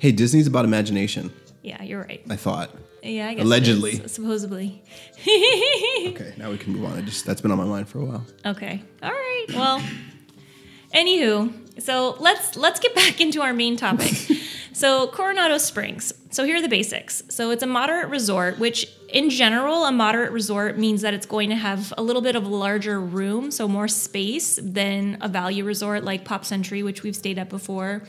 Hey, 0.00 0.10
Disney's 0.10 0.48
about 0.48 0.64
imagination. 0.64 1.32
Yeah, 1.62 1.82
you're 1.82 2.00
right. 2.02 2.22
I 2.28 2.36
thought. 2.36 2.70
Yeah, 3.02 3.28
I 3.28 3.34
guess 3.34 3.44
Allegedly. 3.44 3.92
is, 3.92 4.12
supposedly. 4.12 4.82
Okay, 5.20 6.34
now 6.36 6.50
we 6.50 6.58
can 6.58 6.72
move 6.72 6.84
on. 6.84 6.98
I 6.98 7.02
just 7.02 7.24
that's 7.24 7.40
been 7.40 7.50
on 7.52 7.58
my 7.58 7.64
mind 7.64 7.88
for 7.88 7.98
a 8.00 8.04
while. 8.04 8.26
Okay. 8.46 8.82
All 9.02 9.10
right. 9.10 9.46
Well, 9.54 9.82
anywho, 10.94 11.80
so 11.80 12.16
let's 12.20 12.56
let's 12.56 12.80
get 12.80 12.94
back 12.94 13.20
into 13.24 13.40
our 13.42 13.52
main 13.52 13.76
topic. 13.76 14.12
so 14.72 15.06
Coronado 15.08 15.58
Springs. 15.58 16.12
So 16.30 16.44
here 16.44 16.56
are 16.56 16.62
the 16.62 16.68
basics. 16.68 17.22
So 17.28 17.50
it's 17.50 17.62
a 17.62 17.66
moderate 17.66 18.08
resort, 18.08 18.58
which 18.58 18.86
in 19.12 19.28
general, 19.28 19.84
a 19.84 19.92
moderate 19.92 20.32
resort 20.32 20.78
means 20.78 21.02
that 21.02 21.12
it's 21.12 21.26
going 21.26 21.50
to 21.50 21.54
have 21.54 21.92
a 21.98 22.02
little 22.02 22.22
bit 22.22 22.34
of 22.34 22.46
larger 22.46 22.98
room, 22.98 23.50
so 23.50 23.68
more 23.68 23.86
space 23.86 24.58
than 24.62 25.18
a 25.20 25.28
value 25.28 25.64
resort 25.64 26.02
like 26.02 26.24
Pop 26.24 26.46
Century, 26.46 26.82
which 26.82 27.02
we've 27.02 27.14
stayed 27.14 27.38
at 27.38 27.50
before. 27.50 28.02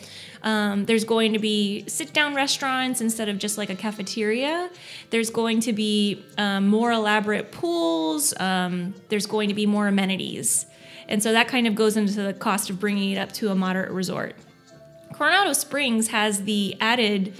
Um, 0.43 0.85
there's 0.85 1.03
going 1.03 1.33
to 1.33 1.39
be 1.39 1.83
sit 1.87 2.13
down 2.13 2.33
restaurants 2.33 3.01
instead 3.01 3.27
of 3.27 3.37
just 3.37 3.57
like 3.57 3.69
a 3.69 3.75
cafeteria. 3.75 4.69
There's 5.09 5.29
going 5.29 5.59
to 5.61 5.73
be 5.73 6.23
um, 6.37 6.69
more 6.69 6.93
elaborate 6.93 7.51
pools. 7.51 8.33
Um, 8.39 8.93
there's 9.09 9.25
going 9.25 9.49
to 9.49 9.55
be 9.55 9.65
more 9.65 9.87
amenities. 9.87 10.65
And 11.09 11.21
so 11.21 11.33
that 11.33 11.49
kind 11.49 11.67
of 11.67 11.75
goes 11.75 11.97
into 11.97 12.21
the 12.21 12.33
cost 12.33 12.69
of 12.69 12.79
bringing 12.79 13.11
it 13.11 13.17
up 13.17 13.33
to 13.33 13.49
a 13.49 13.55
moderate 13.55 13.91
resort. 13.91 14.35
Coronado 15.13 15.53
Springs 15.53 16.07
has 16.09 16.43
the 16.43 16.75
added 16.79 17.33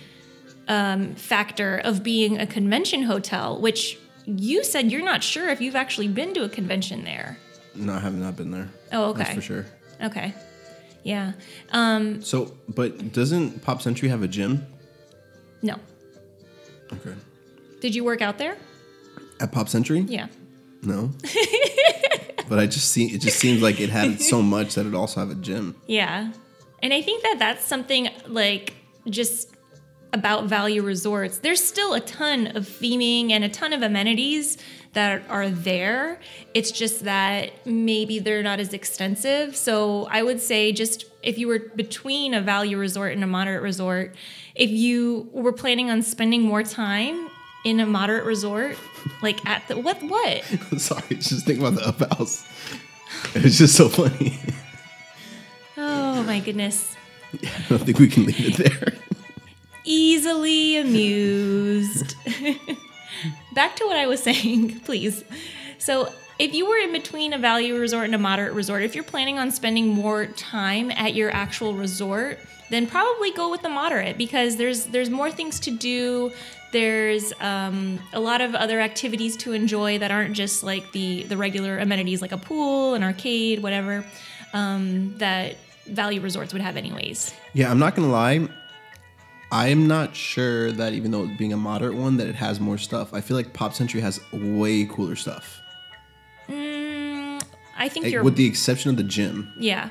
um, 0.67 1.15
factor 1.15 1.77
of 1.77 2.03
being 2.03 2.39
a 2.39 2.47
convention 2.47 3.03
hotel, 3.03 3.59
which 3.59 3.97
you 4.25 4.63
said 4.63 4.91
you're 4.91 5.03
not 5.03 5.23
sure 5.23 5.49
if 5.49 5.59
you've 5.61 5.75
actually 5.75 6.07
been 6.07 6.33
to 6.33 6.43
a 6.43 6.49
convention 6.49 7.03
there. 7.03 7.37
No, 7.75 7.93
I 7.93 7.99
have 7.99 8.15
not 8.15 8.35
been 8.37 8.51
there. 8.51 8.69
Oh, 8.91 9.05
okay. 9.09 9.23
That's 9.23 9.35
for 9.35 9.41
sure. 9.41 9.65
Okay. 10.01 10.33
Yeah. 11.03 11.33
Um, 11.71 12.21
So, 12.21 12.55
but 12.69 13.11
doesn't 13.11 13.61
Pop 13.63 13.81
Century 13.81 14.09
have 14.09 14.23
a 14.23 14.27
gym? 14.27 14.65
no. 15.61 15.75
Okay. 16.91 17.15
Did 17.81 17.95
you 17.95 18.03
work 18.03 18.21
out 18.21 18.37
there? 18.37 18.55
At 19.41 19.51
Pop 19.51 19.67
Century? 19.67 20.01
Yeah. 20.01 20.27
No. 20.83 21.11
but 22.47 22.59
I 22.59 22.65
just 22.67 22.89
see 22.89 23.07
it 23.07 23.19
just 23.19 23.39
seems 23.39 23.61
like 23.61 23.81
it 23.81 23.89
had 23.89 24.21
so 24.21 24.41
much 24.41 24.75
that 24.75 24.85
it 24.85 24.93
also 24.93 25.19
have 25.21 25.31
a 25.31 25.35
gym. 25.35 25.75
Yeah. 25.87 26.31
And 26.83 26.93
I 26.93 27.01
think 27.01 27.23
that 27.23 27.37
that's 27.39 27.63
something 27.63 28.09
like 28.27 28.73
just 29.09 29.55
about 30.11 30.45
value 30.45 30.83
resorts. 30.83 31.39
There's 31.39 31.63
still 31.63 31.93
a 31.93 32.01
ton 32.01 32.55
of 32.55 32.65
theming 32.65 33.31
and 33.31 33.43
a 33.43 33.49
ton 33.49 33.71
of 33.71 33.81
amenities 33.81 34.57
that 34.91 35.23
are 35.29 35.49
there. 35.49 36.19
It's 36.53 36.71
just 36.71 37.05
that 37.05 37.65
maybe 37.65 38.19
they're 38.19 38.43
not 38.43 38.59
as 38.59 38.73
extensive. 38.73 39.55
So 39.55 40.07
I 40.11 40.21
would 40.23 40.41
say 40.41 40.73
just 40.73 41.05
if 41.23 41.39
you 41.39 41.47
were 41.47 41.59
between 41.75 42.33
a 42.33 42.41
value 42.41 42.77
resort 42.77 43.13
and 43.13 43.23
a 43.23 43.27
moderate 43.27 43.63
resort, 43.63 44.13
if 44.53 44.69
you 44.69 45.29
were 45.31 45.53
planning 45.53 45.89
on 45.89 46.01
spending 46.01 46.43
more 46.43 46.63
time 46.63 47.29
in 47.63 47.79
a 47.79 47.85
moderate 47.85 48.25
resort, 48.25 48.77
like 49.21 49.43
at 49.47 49.65
the 49.69 49.79
what 49.79 50.03
what? 50.03 50.43
Sorry, 50.77 51.15
just 51.15 51.45
think 51.45 51.59
about 51.59 51.75
the 51.75 51.87
up 51.87 52.17
house. 52.17 52.45
It's 53.33 53.57
just 53.57 53.75
so 53.75 53.87
funny. 53.87 54.37
Oh 56.23 56.25
my 56.25 56.39
goodness. 56.39 56.95
I 57.33 57.65
don't 57.67 57.79
think 57.79 57.99
we 57.99 58.07
can 58.07 58.25
leave 58.25 58.57
it 58.57 58.71
there. 58.71 58.93
easily 59.83 60.77
amused. 60.77 62.15
Back 63.53 63.75
to 63.75 63.85
what 63.85 63.97
I 63.97 64.07
was 64.07 64.23
saying, 64.23 64.79
please. 64.85 65.25
So, 65.79 66.13
if 66.39 66.53
you 66.53 66.65
were 66.65 66.77
in 66.77 66.93
between 66.93 67.33
a 67.33 67.37
value 67.37 67.77
resort 67.77 68.05
and 68.05 68.15
a 68.15 68.17
moderate 68.17 68.53
resort, 68.53 68.83
if 68.83 68.95
you're 68.95 69.03
planning 69.03 69.37
on 69.37 69.51
spending 69.51 69.89
more 69.89 70.27
time 70.27 70.91
at 70.91 71.13
your 71.13 71.29
actual 71.29 71.73
resort, 71.73 72.39
then 72.69 72.87
probably 72.87 73.31
go 73.31 73.51
with 73.51 73.61
the 73.61 73.69
moderate 73.69 74.17
because 74.17 74.55
there's 74.55 74.85
there's 74.85 75.09
more 75.09 75.29
things 75.29 75.59
to 75.59 75.71
do. 75.71 76.31
There's 76.71 77.33
um, 77.41 77.99
a 78.13 78.19
lot 78.21 78.39
of 78.39 78.55
other 78.55 78.79
activities 78.79 79.35
to 79.37 79.51
enjoy 79.51 79.99
that 79.99 80.09
aren't 80.09 80.35
just 80.35 80.63
like 80.63 80.93
the 80.93 81.23
the 81.23 81.35
regular 81.35 81.79
amenities 81.79 82.21
like 82.21 82.31
a 82.31 82.37
pool, 82.37 82.93
an 82.93 83.03
arcade, 83.03 83.61
whatever 83.61 84.05
um, 84.53 85.17
that 85.17 85.57
value 85.87 86.21
resorts 86.21 86.53
would 86.53 86.61
have 86.61 86.77
anyways. 86.77 87.33
Yeah, 87.53 87.69
I'm 87.71 87.79
not 87.79 87.95
gonna 87.95 88.09
lie. 88.11 88.47
I'm 89.51 89.87
not 89.87 90.15
sure 90.15 90.71
that 90.71 90.93
even 90.93 91.11
though 91.11 91.23
it 91.25 91.37
being 91.37 91.53
a 91.53 91.57
moderate 91.57 91.93
one, 91.93 92.17
that 92.17 92.27
it 92.27 92.35
has 92.35 92.59
more 92.59 92.77
stuff. 92.79 93.13
I 93.13 93.21
feel 93.21 93.37
like 93.37 93.53
Pop 93.53 93.73
Century 93.73 94.01
has 94.01 94.19
way 94.31 94.85
cooler 94.85 95.15
stuff. 95.15 95.61
Mm, 96.49 97.43
I 97.77 97.89
think 97.89 98.07
you're 98.07 98.23
with 98.23 98.35
the 98.35 98.45
exception 98.45 98.89
of 98.89 98.97
the 98.97 99.03
gym. 99.03 99.51
yeah. 99.59 99.89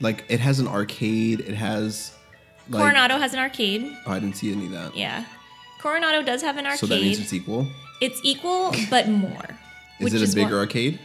Like 0.00 0.24
it 0.28 0.40
has 0.40 0.58
an 0.58 0.66
arcade. 0.66 1.40
It 1.40 1.54
has 1.54 2.12
like 2.68 2.82
Coronado 2.82 3.18
has 3.18 3.34
an 3.34 3.38
arcade. 3.38 3.96
Oh, 4.06 4.10
I 4.12 4.18
didn't 4.18 4.36
see 4.36 4.50
any 4.52 4.66
of 4.66 4.72
that. 4.72 4.96
Yeah. 4.96 5.24
Coronado 5.80 6.22
does 6.22 6.42
have 6.42 6.56
an 6.56 6.66
arcade. 6.66 6.78
So 6.80 6.86
that 6.86 7.00
means 7.00 7.20
it's 7.20 7.32
equal. 7.32 7.68
it's 8.00 8.20
equal, 8.24 8.74
but 8.90 9.08
more. 9.08 9.44
Is 10.00 10.12
it 10.14 10.28
a 10.28 10.34
bigger 10.34 10.54
one- 10.56 10.60
arcade? 10.60 10.98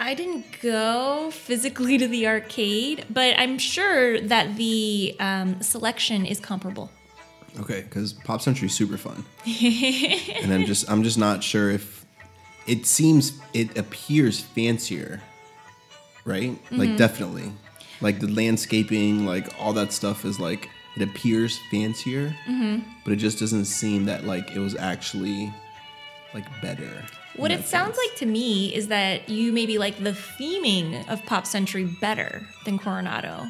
I 0.00 0.14
didn't 0.14 0.46
go 0.62 1.30
physically 1.30 1.98
to 1.98 2.08
the 2.08 2.26
arcade, 2.26 3.04
but 3.10 3.38
I'm 3.38 3.58
sure 3.58 4.18
that 4.22 4.56
the 4.56 5.14
um, 5.20 5.60
selection 5.60 6.24
is 6.24 6.40
comparable. 6.40 6.90
Okay, 7.60 7.82
because 7.82 8.14
Pop 8.14 8.40
Century 8.40 8.66
is 8.66 8.74
super 8.74 8.96
fun, 8.96 9.24
and 9.44 10.52
I'm 10.52 10.64
just 10.64 10.88
I'm 10.90 11.02
just 11.02 11.18
not 11.18 11.42
sure 11.44 11.70
if 11.70 12.06
it 12.66 12.86
seems 12.86 13.32
it 13.52 13.76
appears 13.76 14.40
fancier, 14.40 15.20
right? 16.24 16.52
Mm-hmm. 16.52 16.76
Like 16.78 16.96
definitely, 16.96 17.52
like 18.00 18.20
the 18.20 18.28
landscaping, 18.28 19.26
like 19.26 19.48
all 19.58 19.72
that 19.74 19.92
stuff 19.92 20.24
is 20.24 20.40
like 20.40 20.70
it 20.96 21.02
appears 21.02 21.58
fancier, 21.70 22.34
Mm-hmm. 22.48 22.88
but 23.04 23.12
it 23.12 23.16
just 23.16 23.38
doesn't 23.38 23.66
seem 23.66 24.06
that 24.06 24.24
like 24.24 24.52
it 24.52 24.60
was 24.60 24.74
actually 24.76 25.52
like 26.32 26.46
better. 26.62 27.04
What 27.40 27.50
it 27.50 27.64
sounds 27.66 27.96
like 27.96 28.16
to 28.18 28.26
me 28.26 28.74
is 28.74 28.88
that 28.88 29.28
you 29.28 29.52
maybe 29.52 29.78
like 29.78 29.96
the 30.02 30.12
theming 30.12 31.08
of 31.08 31.24
Pop 31.26 31.46
Century 31.46 31.84
better 32.00 32.46
than 32.64 32.78
Coronado. 32.78 33.46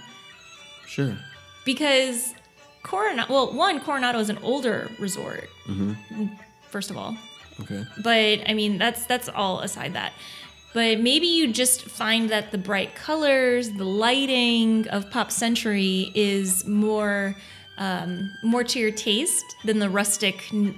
sure. 0.87 1.16
Because 1.64 2.35
Coronado, 2.82 3.32
well, 3.32 3.52
one, 3.52 3.80
Coronado 3.80 4.18
is 4.18 4.30
an 4.30 4.38
older 4.42 4.90
resort, 4.99 5.49
Mm-hmm. 5.66 6.26
first 6.70 6.90
of 6.90 6.97
all. 6.97 7.16
Okay. 7.61 7.85
But 8.02 8.49
I 8.49 8.54
mean, 8.54 8.78
that's 8.78 9.04
that's 9.06 9.28
all 9.28 9.61
aside 9.61 9.92
that. 9.94 10.12
But 10.73 11.00
maybe 11.00 11.26
you 11.26 11.52
just 11.52 11.82
find 11.82 12.30
that 12.30 12.52
the 12.52 12.59
bright 12.59 12.94
colors, 12.94 13.70
the 13.73 13.85
lighting 13.85 14.88
of 14.88 15.11
Pop 15.11 15.30
Century 15.30 16.11
is 16.14 16.64
more 16.66 17.35
um, 17.76 18.30
more 18.42 18.64
to 18.64 18.78
your 18.78 18.92
taste 18.92 19.44
than 19.64 19.78
the 19.80 19.90
rustic 19.90 20.49
n- 20.52 20.75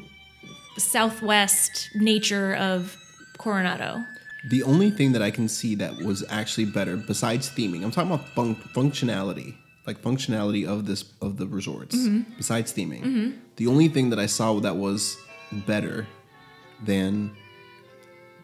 southwest 0.78 1.90
nature 1.94 2.54
of 2.56 2.96
Coronado. 3.42 4.02
The 4.50 4.62
only 4.64 4.90
thing 4.90 5.12
that 5.12 5.22
I 5.22 5.30
can 5.30 5.48
see 5.48 5.74
that 5.76 5.98
was 5.98 6.24
actually 6.28 6.64
better, 6.78 6.96
besides 6.96 7.48
theming, 7.50 7.84
I'm 7.84 7.90
talking 7.92 8.10
about 8.12 8.26
fun- 8.30 8.56
functionality, 8.74 9.54
like 9.86 10.02
functionality 10.02 10.66
of 10.66 10.86
this 10.86 11.04
of 11.20 11.36
the 11.36 11.46
resorts. 11.46 11.94
Mm-hmm. 11.96 12.34
Besides 12.36 12.72
theming, 12.72 13.34
the 13.56 13.66
only 13.68 13.88
thing 13.88 14.10
that 14.10 14.18
I 14.18 14.26
saw 14.26 14.58
that 14.60 14.76
was 14.76 15.16
better 15.66 16.06
than 16.84 17.30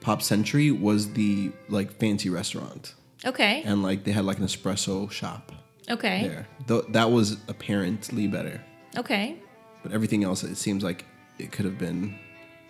Pop 0.00 0.22
Century 0.22 0.70
was 0.70 1.12
the 1.14 1.50
like 1.68 1.90
fancy 1.98 2.30
restaurant, 2.30 2.94
Okay. 3.24 3.62
and 3.64 3.82
like 3.82 4.04
they 4.04 4.12
had 4.12 4.24
like 4.24 4.38
an 4.38 4.44
espresso 4.46 5.10
shop 5.10 5.50
Okay. 5.90 6.28
there. 6.28 6.46
Th- 6.68 6.84
that 6.90 7.10
was 7.10 7.38
apparently 7.48 8.28
better, 8.28 8.60
Okay. 8.96 9.36
but 9.82 9.90
everything 9.92 10.22
else 10.22 10.44
it 10.44 10.56
seems 10.56 10.84
like 10.84 11.04
it 11.40 11.50
could 11.50 11.64
have 11.64 11.78
been 11.78 12.14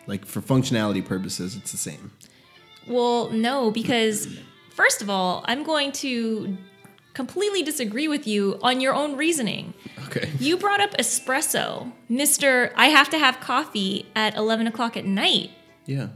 like 0.09 0.25
for 0.27 0.41
functionality 0.41 1.05
purposes, 1.05 1.55
it's 1.55 1.71
the 1.71 1.79
same. 1.79 2.11
Well, 2.88 3.31
no, 3.31 3.71
because 3.71 4.27
first 4.75 5.03
of 5.03 5.09
all, 5.11 5.45
I'm 5.47 5.62
going 5.62 5.93
to 5.93 6.57
completely 7.15 7.62
disagree 7.62 8.09
with 8.09 8.27
you 8.27 8.59
on 8.62 8.81
your 8.81 8.95
own 8.95 9.17
reasoning. 9.17 9.75
Okay. 10.07 10.31
You 10.41 10.57
brought 10.57 10.81
up 10.81 10.91
espresso, 10.97 11.93
Mister. 12.09 12.73
I 12.77 12.87
have 12.87 13.11
to 13.11 13.19
have 13.19 13.38
coffee 13.41 14.07
at 14.17 14.35
11 14.37 14.67
o'clock 14.67 14.97
at 14.97 15.05
night. 15.05 15.50
Yeah. 15.87 16.09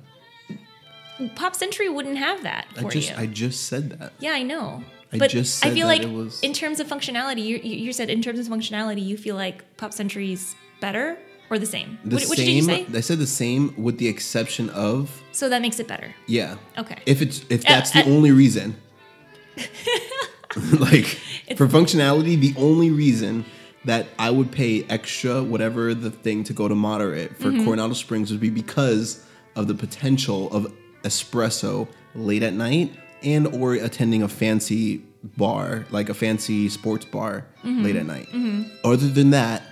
Pop 1.35 1.55
Century 1.55 1.89
wouldn't 1.89 2.17
have 2.19 2.43
that 2.43 2.67
I 2.77 2.81
for 2.83 2.91
just 2.91 3.11
you. 3.11 3.17
I 3.17 3.27
just 3.27 3.67
said 3.67 3.91
that. 3.91 4.13
yeah, 4.19 4.33
I 4.33 4.43
know. 4.43 4.83
I 5.13 5.19
but 5.19 5.31
just 5.31 5.65
I 5.65 5.71
feel 5.71 5.87
that 5.87 5.99
like 5.99 6.03
it 6.03 6.11
was- 6.13 6.41
in 6.43 6.53
terms 6.53 6.81
of 6.81 6.87
functionality, 6.89 7.45
you 7.45 7.59
you 7.59 7.93
said 7.93 8.09
in 8.11 8.23
terms 8.23 8.39
of 8.39 8.47
functionality, 8.49 9.05
you 9.05 9.17
feel 9.17 9.37
like 9.37 9.77
Pop 9.77 9.93
Century's 9.93 10.57
better 10.81 11.19
or 11.53 11.59
the 11.59 11.67
same. 11.67 11.99
The 12.05 12.17
what, 12.17 12.25
same. 12.39 12.47
did 12.47 12.49
you 12.53 12.63
say? 12.63 12.87
I 12.95 13.01
said 13.01 13.19
the 13.19 13.27
same 13.27 13.75
with 13.77 13.99
the 13.99 14.09
exception 14.09 14.71
of 14.71 15.23
So 15.33 15.49
that 15.51 15.61
makes 15.61 15.79
it 15.79 15.87
better. 15.87 16.15
yeah. 16.27 16.57
Okay. 16.79 16.97
If 17.07 17.21
it's 17.21 17.45
if 17.51 17.61
Uh, 17.67 17.69
that's 17.69 17.91
the 17.91 18.01
uh, 18.01 18.07
only 18.15 18.33
reason. 18.33 18.77
like 20.79 21.05
for 21.57 21.67
functionality, 21.69 22.39
the 22.41 22.55
only 22.57 22.91
reason 22.91 23.45
that 23.85 24.07
I 24.19 24.31
would 24.31 24.51
pay 24.53 24.85
extra 24.89 25.43
whatever 25.43 25.93
the 25.95 26.11
thing 26.11 26.45
to 26.45 26.53
go 26.53 26.69
to 26.69 26.75
moderate 26.75 27.37
for 27.37 27.49
Mm-hmm. 27.51 27.65
Coronado 27.65 27.95
Springs 27.95 28.31
would 28.31 28.41
be 28.41 28.51
because 28.51 29.25
of 29.57 29.67
the 29.67 29.75
potential 29.75 30.51
of 30.53 30.73
espresso 31.03 31.89
late 32.15 32.43
at 32.43 32.55
night 32.55 32.95
and 33.23 33.47
or 33.49 33.75
attending 33.75 34.23
a 34.23 34.29
fancy 34.29 35.03
bar, 35.37 35.85
like 35.91 36.09
a 36.09 36.15
fancy 36.15 36.69
sports 36.69 37.05
bar 37.05 37.45
Mm-hmm. 37.65 37.83
late 37.85 37.97
at 37.97 38.07
night. 38.07 38.29
Other 38.85 39.09
than 39.09 39.31
that, 39.31 39.63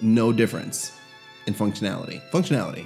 no 0.00 0.32
difference 0.32 0.92
in 1.46 1.54
functionality. 1.54 2.20
Functionality. 2.30 2.84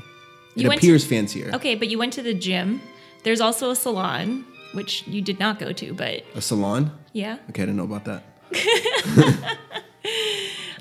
It 0.57 0.63
You 0.63 0.71
to- 0.71 0.77
appears 0.77 1.05
fancier. 1.07 1.51
Okay, 1.55 1.75
but 1.75 1.89
you 1.89 1.99
went 1.99 2.13
to 2.15 2.23
the 2.23 2.35
gym. 2.35 2.81
There's 3.25 3.41
also 3.41 3.71
a 3.71 3.77
salon, 3.77 4.45
which 4.73 5.07
you 5.07 5.21
did 5.23 5.39
not 5.39 5.59
go 5.59 5.73
to, 5.73 5.93
but 5.95 6.23
A 6.35 6.41
salon? 6.41 6.91
yeah. 7.13 7.39
Okay, 7.51 7.63
I 7.63 7.67
didn't 7.67 7.77
know 7.77 7.85
about 7.85 8.05
that. 8.07 8.23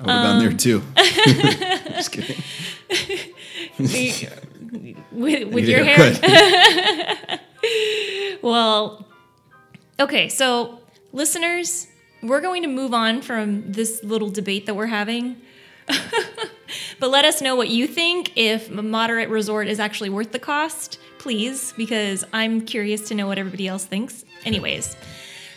would 0.00 0.10
have 0.10 0.24
gone 0.24 0.36
Um, 0.36 0.38
there 0.40 0.52
too. 0.52 0.82
Just 1.96 2.12
kidding. 2.12 2.42
with, 5.12 5.48
with 5.52 5.64
your 5.68 5.84
hair. 5.84 7.38
Well, 8.42 9.04
okay, 9.98 10.28
so 10.28 10.80
listeners, 11.12 11.88
we're 12.22 12.40
going 12.40 12.62
to 12.62 12.68
move 12.68 12.94
on 12.94 13.20
from 13.22 13.72
this 13.72 14.02
little 14.04 14.30
debate 14.30 14.66
that 14.66 14.74
we're 14.74 14.86
having. 14.86 15.36
but 17.00 17.10
let 17.10 17.24
us 17.24 17.40
know 17.40 17.56
what 17.56 17.68
you 17.68 17.86
think 17.86 18.32
if 18.36 18.70
a 18.70 18.82
moderate 18.82 19.28
resort 19.28 19.68
is 19.68 19.80
actually 19.80 20.10
worth 20.10 20.32
the 20.32 20.38
cost, 20.38 20.98
please, 21.18 21.72
because 21.76 22.24
I'm 22.32 22.60
curious 22.62 23.08
to 23.08 23.14
know 23.14 23.26
what 23.26 23.38
everybody 23.38 23.66
else 23.68 23.84
thinks. 23.84 24.24
Anyways, 24.44 24.96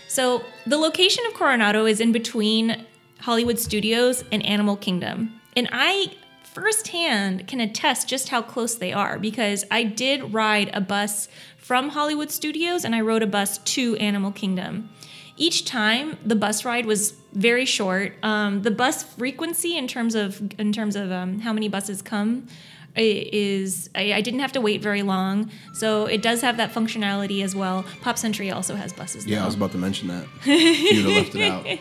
so 0.08 0.44
the 0.66 0.78
location 0.78 1.26
of 1.28 1.34
Coronado 1.34 1.86
is 1.86 2.00
in 2.00 2.12
between 2.12 2.86
Hollywood 3.20 3.60
Studios 3.60 4.24
and 4.32 4.46
Animal 4.46 4.76
Kingdom. 4.76 5.40
And 5.56 5.70
I 5.72 6.14
firsthand 6.44 7.48
can 7.48 7.62
attest 7.62 8.10
just 8.10 8.30
how 8.30 8.42
close 8.42 8.76
they 8.76 8.92
are 8.92 9.18
because 9.18 9.64
I 9.72 9.84
did 9.84 10.34
ride 10.34 10.70
a 10.74 10.82
bus 10.82 11.30
from 11.58 11.90
Hollywood 11.90 12.32
Studios 12.32 12.84
and 12.84 12.94
I 12.94 13.02
rode 13.02 13.24
a 13.24 13.28
bus 13.28 13.60
to 13.60 13.96
Animal 13.98 14.32
Kingdom. 14.32 14.90
Each 15.38 15.66
time 15.66 16.18
the 16.26 16.36
bus 16.36 16.66
ride 16.66 16.86
was 16.86 17.14
very 17.34 17.66
short. 17.66 18.14
Um, 18.24 18.62
the 18.62 18.72
bus 18.72 19.04
frequency 19.04 19.78
in 19.78 19.88
terms 19.88 20.16
of 20.16 20.42
in 20.60 20.72
terms 20.72 20.96
of 20.96 21.12
um, 21.12 21.40
how 21.40 21.54
many 21.54 21.70
buses 21.70 22.02
come 22.02 22.48
is 22.96 23.90
I, 23.96 24.14
I 24.14 24.22
didn't 24.22 24.42
have 24.42 24.52
to 24.54 24.62
wait 24.62 24.82
very 24.82 25.02
long, 25.02 25.50
so 25.74 26.06
it 26.06 26.22
does 26.22 26.42
have 26.42 26.58
that 26.58 26.74
functionality 26.74 27.44
as 27.44 27.56
well. 27.56 27.86
Pop 28.02 28.18
Century 28.18 28.52
also 28.52 28.76
has 28.76 28.92
buses. 28.94 29.26
Yeah, 29.26 29.44
I 29.44 29.46
was 29.46 29.56
about 29.56 29.72
to 29.72 29.78
mention 29.78 30.10
that. 30.10 30.26
You'd 30.46 31.06
have 31.06 31.14
left 31.14 31.36
it 31.36 31.52
out. 31.52 31.80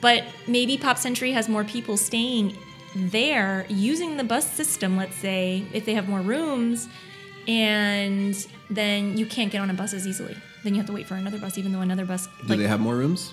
But 0.00 0.24
maybe 0.46 0.76
Pop 0.78 0.98
Century 0.98 1.32
has 1.32 1.48
more 1.48 1.64
people 1.64 1.96
staying 1.96 2.56
there 2.94 3.66
using 3.68 4.16
the 4.16 4.24
bus 4.24 4.50
system, 4.50 4.96
let's 4.96 5.16
say, 5.16 5.64
if 5.72 5.84
they 5.84 5.94
have 5.94 6.08
more 6.08 6.20
rooms, 6.20 6.88
and 7.46 8.34
then 8.68 9.16
you 9.16 9.26
can't 9.26 9.52
get 9.52 9.60
on 9.60 9.70
a 9.70 9.74
bus 9.74 9.92
as 9.92 10.06
easily. 10.06 10.36
Then 10.62 10.74
you 10.74 10.80
have 10.80 10.86
to 10.86 10.92
wait 10.92 11.06
for 11.06 11.14
another 11.14 11.38
bus, 11.38 11.58
even 11.58 11.72
though 11.72 11.80
another 11.80 12.04
bus. 12.04 12.28
Do 12.46 12.56
they 12.56 12.66
have 12.66 12.80
more 12.80 12.96
rooms? 12.96 13.32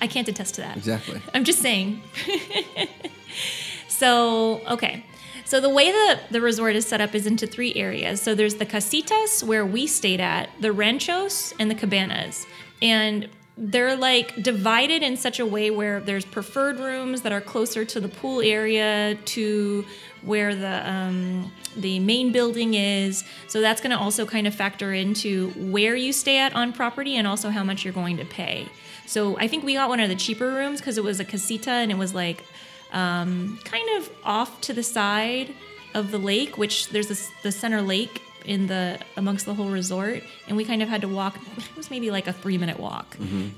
I 0.00 0.06
can't 0.06 0.26
attest 0.26 0.56
to 0.56 0.62
that. 0.62 0.76
Exactly. 0.76 1.20
I'm 1.34 1.44
just 1.44 1.60
saying. 1.60 2.02
so, 3.88 4.60
okay. 4.68 5.04
So 5.44 5.60
the 5.60 5.68
way 5.68 5.92
that 5.92 6.20
the 6.30 6.40
resort 6.40 6.76
is 6.76 6.86
set 6.86 7.00
up 7.00 7.14
is 7.14 7.26
into 7.26 7.46
three 7.46 7.74
areas. 7.74 8.22
So 8.22 8.34
there's 8.34 8.54
the 8.56 8.66
casitas 8.66 9.42
where 9.44 9.66
we 9.66 9.86
stayed 9.86 10.20
at, 10.20 10.48
the 10.60 10.72
ranchos, 10.72 11.54
and 11.58 11.70
the 11.70 11.74
cabanas. 11.74 12.46
And 12.80 13.28
they're 13.56 13.96
like 13.96 14.42
divided 14.42 15.02
in 15.02 15.16
such 15.16 15.38
a 15.38 15.46
way 15.46 15.70
where 15.70 16.00
there's 16.00 16.24
preferred 16.24 16.78
rooms 16.80 17.20
that 17.22 17.32
are 17.32 17.40
closer 17.40 17.84
to 17.84 18.00
the 18.00 18.08
pool 18.08 18.40
area 18.40 19.16
to 19.26 19.84
where 20.22 20.54
the 20.54 20.90
um, 20.90 21.52
the 21.76 21.98
main 22.00 22.32
building 22.32 22.74
is. 22.74 23.24
So 23.48 23.60
that's 23.60 23.80
going 23.80 23.90
to 23.90 23.98
also 23.98 24.26
kind 24.26 24.46
of 24.46 24.54
factor 24.54 24.92
into 24.92 25.50
where 25.50 25.96
you 25.96 26.12
stay 26.12 26.38
at 26.38 26.54
on 26.54 26.72
property 26.72 27.16
and 27.16 27.26
also 27.26 27.50
how 27.50 27.64
much 27.64 27.84
you're 27.84 27.94
going 27.94 28.18
to 28.18 28.24
pay. 28.24 28.68
So 29.06 29.36
I 29.38 29.48
think 29.48 29.64
we 29.64 29.74
got 29.74 29.88
one 29.88 30.00
of 30.00 30.08
the 30.08 30.14
cheaper 30.14 30.48
rooms 30.48 30.80
because 30.80 30.96
it 30.98 31.04
was 31.04 31.20
a 31.20 31.24
casita 31.24 31.70
and 31.70 31.90
it 31.90 31.98
was 31.98 32.14
like 32.14 32.44
um, 32.92 33.58
kind 33.64 33.88
of 33.98 34.10
off 34.24 34.60
to 34.62 34.72
the 34.72 34.82
side 34.82 35.54
of 35.94 36.10
the 36.10 36.18
lake, 36.18 36.56
which 36.56 36.88
there's 36.90 37.08
this, 37.08 37.30
the 37.42 37.52
center 37.52 37.82
lake 37.82 38.22
in 38.44 38.66
the 38.66 38.98
amongst 39.16 39.46
the 39.46 39.54
whole 39.54 39.68
resort, 39.70 40.22
and 40.48 40.56
we 40.56 40.64
kind 40.64 40.82
of 40.82 40.88
had 40.88 41.00
to 41.02 41.08
walk. 41.08 41.36
It 41.56 41.76
was 41.76 41.90
maybe 41.90 42.10
like 42.10 42.26
a 42.26 42.32
three 42.32 42.58
minute 42.58 42.78
walk 42.78 43.16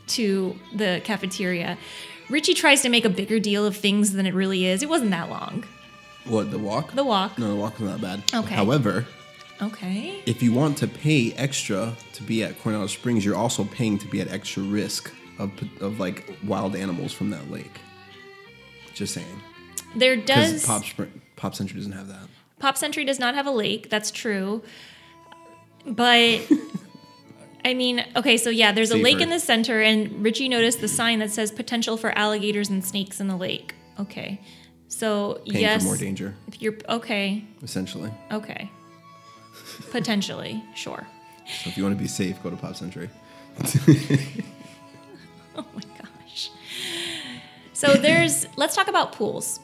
to 0.09 0.59
the 0.75 1.01
cafeteria. 1.05 1.79
Richie 2.31 2.55
tries 2.55 2.83
to 2.83 2.89
make 2.89 3.05
a 3.05 3.11
bigger 3.11 3.39
deal 3.39 3.67
of 3.67 3.77
things 3.77 4.13
than 4.13 4.27
it 4.27 4.35
really 4.35 4.67
is. 4.67 4.83
It 4.83 4.89
wasn't 4.89 5.11
that 5.11 5.29
long. 5.31 5.65
What, 6.27 6.51
the 6.51 6.59
walk? 6.59 6.93
The 6.93 7.05
walk. 7.05 7.39
No, 7.39 7.49
the 7.49 7.57
walk 7.57 7.79
was 7.79 7.91
not 7.91 8.01
bad. 8.01 8.23
Okay. 8.33 8.55
However, 8.55 9.07
Okay. 9.61 10.23
if 10.27 10.43
you 10.43 10.53
want 10.53 10.79
to 10.79 10.87
pay 10.89 11.33
extra 11.35 11.95
to 12.15 12.23
be 12.23 12.43
at 12.43 12.59
Coronado 12.61 12.87
Springs, 12.87 13.25
you're 13.25 13.37
also 13.37 13.65
paying 13.65 13.99
to 13.99 14.07
be 14.07 14.21
at 14.21 14.29
extra 14.29 14.63
risk 14.63 15.13
of, 15.39 15.51
of 15.81 16.01
like 16.01 16.37
wild 16.45 16.75
animals 16.77 17.13
from 17.13 17.31
that 17.31 17.51
lake. 17.51 17.79
Just 18.95 19.15
saying. 19.15 19.43
There 19.97 20.17
does 20.17 20.65
Pop, 20.67 20.85
Spring, 20.85 21.21
Pop 21.37 21.55
Century 21.55 21.79
doesn't 21.79 21.93
have 21.93 22.09
that. 22.09 22.29
Pop 22.59 22.77
Century 22.77 23.05
does 23.05 23.19
not 23.19 23.35
have 23.35 23.47
a 23.47 23.51
lake. 23.51 23.91
That's 23.91 24.11
true. 24.11 24.63
But 25.87 26.41
I 27.65 27.75
mean, 27.75 28.05
okay, 28.17 28.37
so 28.37 28.51
yeah, 28.51 28.73
there's 28.73 28.91
a 28.91 28.97
lake 28.97 29.21
in 29.21 29.31
the 29.31 29.41
center, 29.41 29.81
and 29.81 30.23
Richie 30.23 30.49
noticed 30.49 30.81
the 30.81 30.89
sign 30.89 31.19
that 31.21 31.31
says 31.31 31.51
potential 31.53 31.97
for 31.97 32.17
alligators 32.17 32.69
and 32.71 32.85
snakes 32.85 33.21
in 33.21 33.29
the 33.29 33.37
lake. 33.37 33.75
Okay. 33.99 34.41
So 34.95 35.41
Paying 35.49 35.61
yes. 35.61 35.83
for 35.83 35.87
more 35.89 35.97
danger, 35.97 36.35
If 36.47 36.63
you're 36.63 36.77
okay, 36.89 37.45
essentially. 37.65 38.13
okay. 38.31 38.71
potentially, 39.91 40.63
sure. 40.77 41.05
So 41.63 41.69
if 41.71 41.77
you 41.77 41.83
want 41.83 41.97
to 41.97 42.01
be 42.03 42.09
safe, 42.09 42.41
go 42.45 42.51
to 42.51 42.57
Pop 42.57 42.77
Century. 42.77 43.11
Oh 45.57 45.65
my 45.73 45.83
gosh. 46.01 46.51
So 47.75 47.95
there's 47.95 48.47
let's 48.57 48.75
talk 48.75 48.89
about 48.89 49.13
pools. 49.13 49.61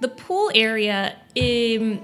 The 0.00 0.08
pool 0.08 0.50
area 0.54 1.14
um, 1.38 2.00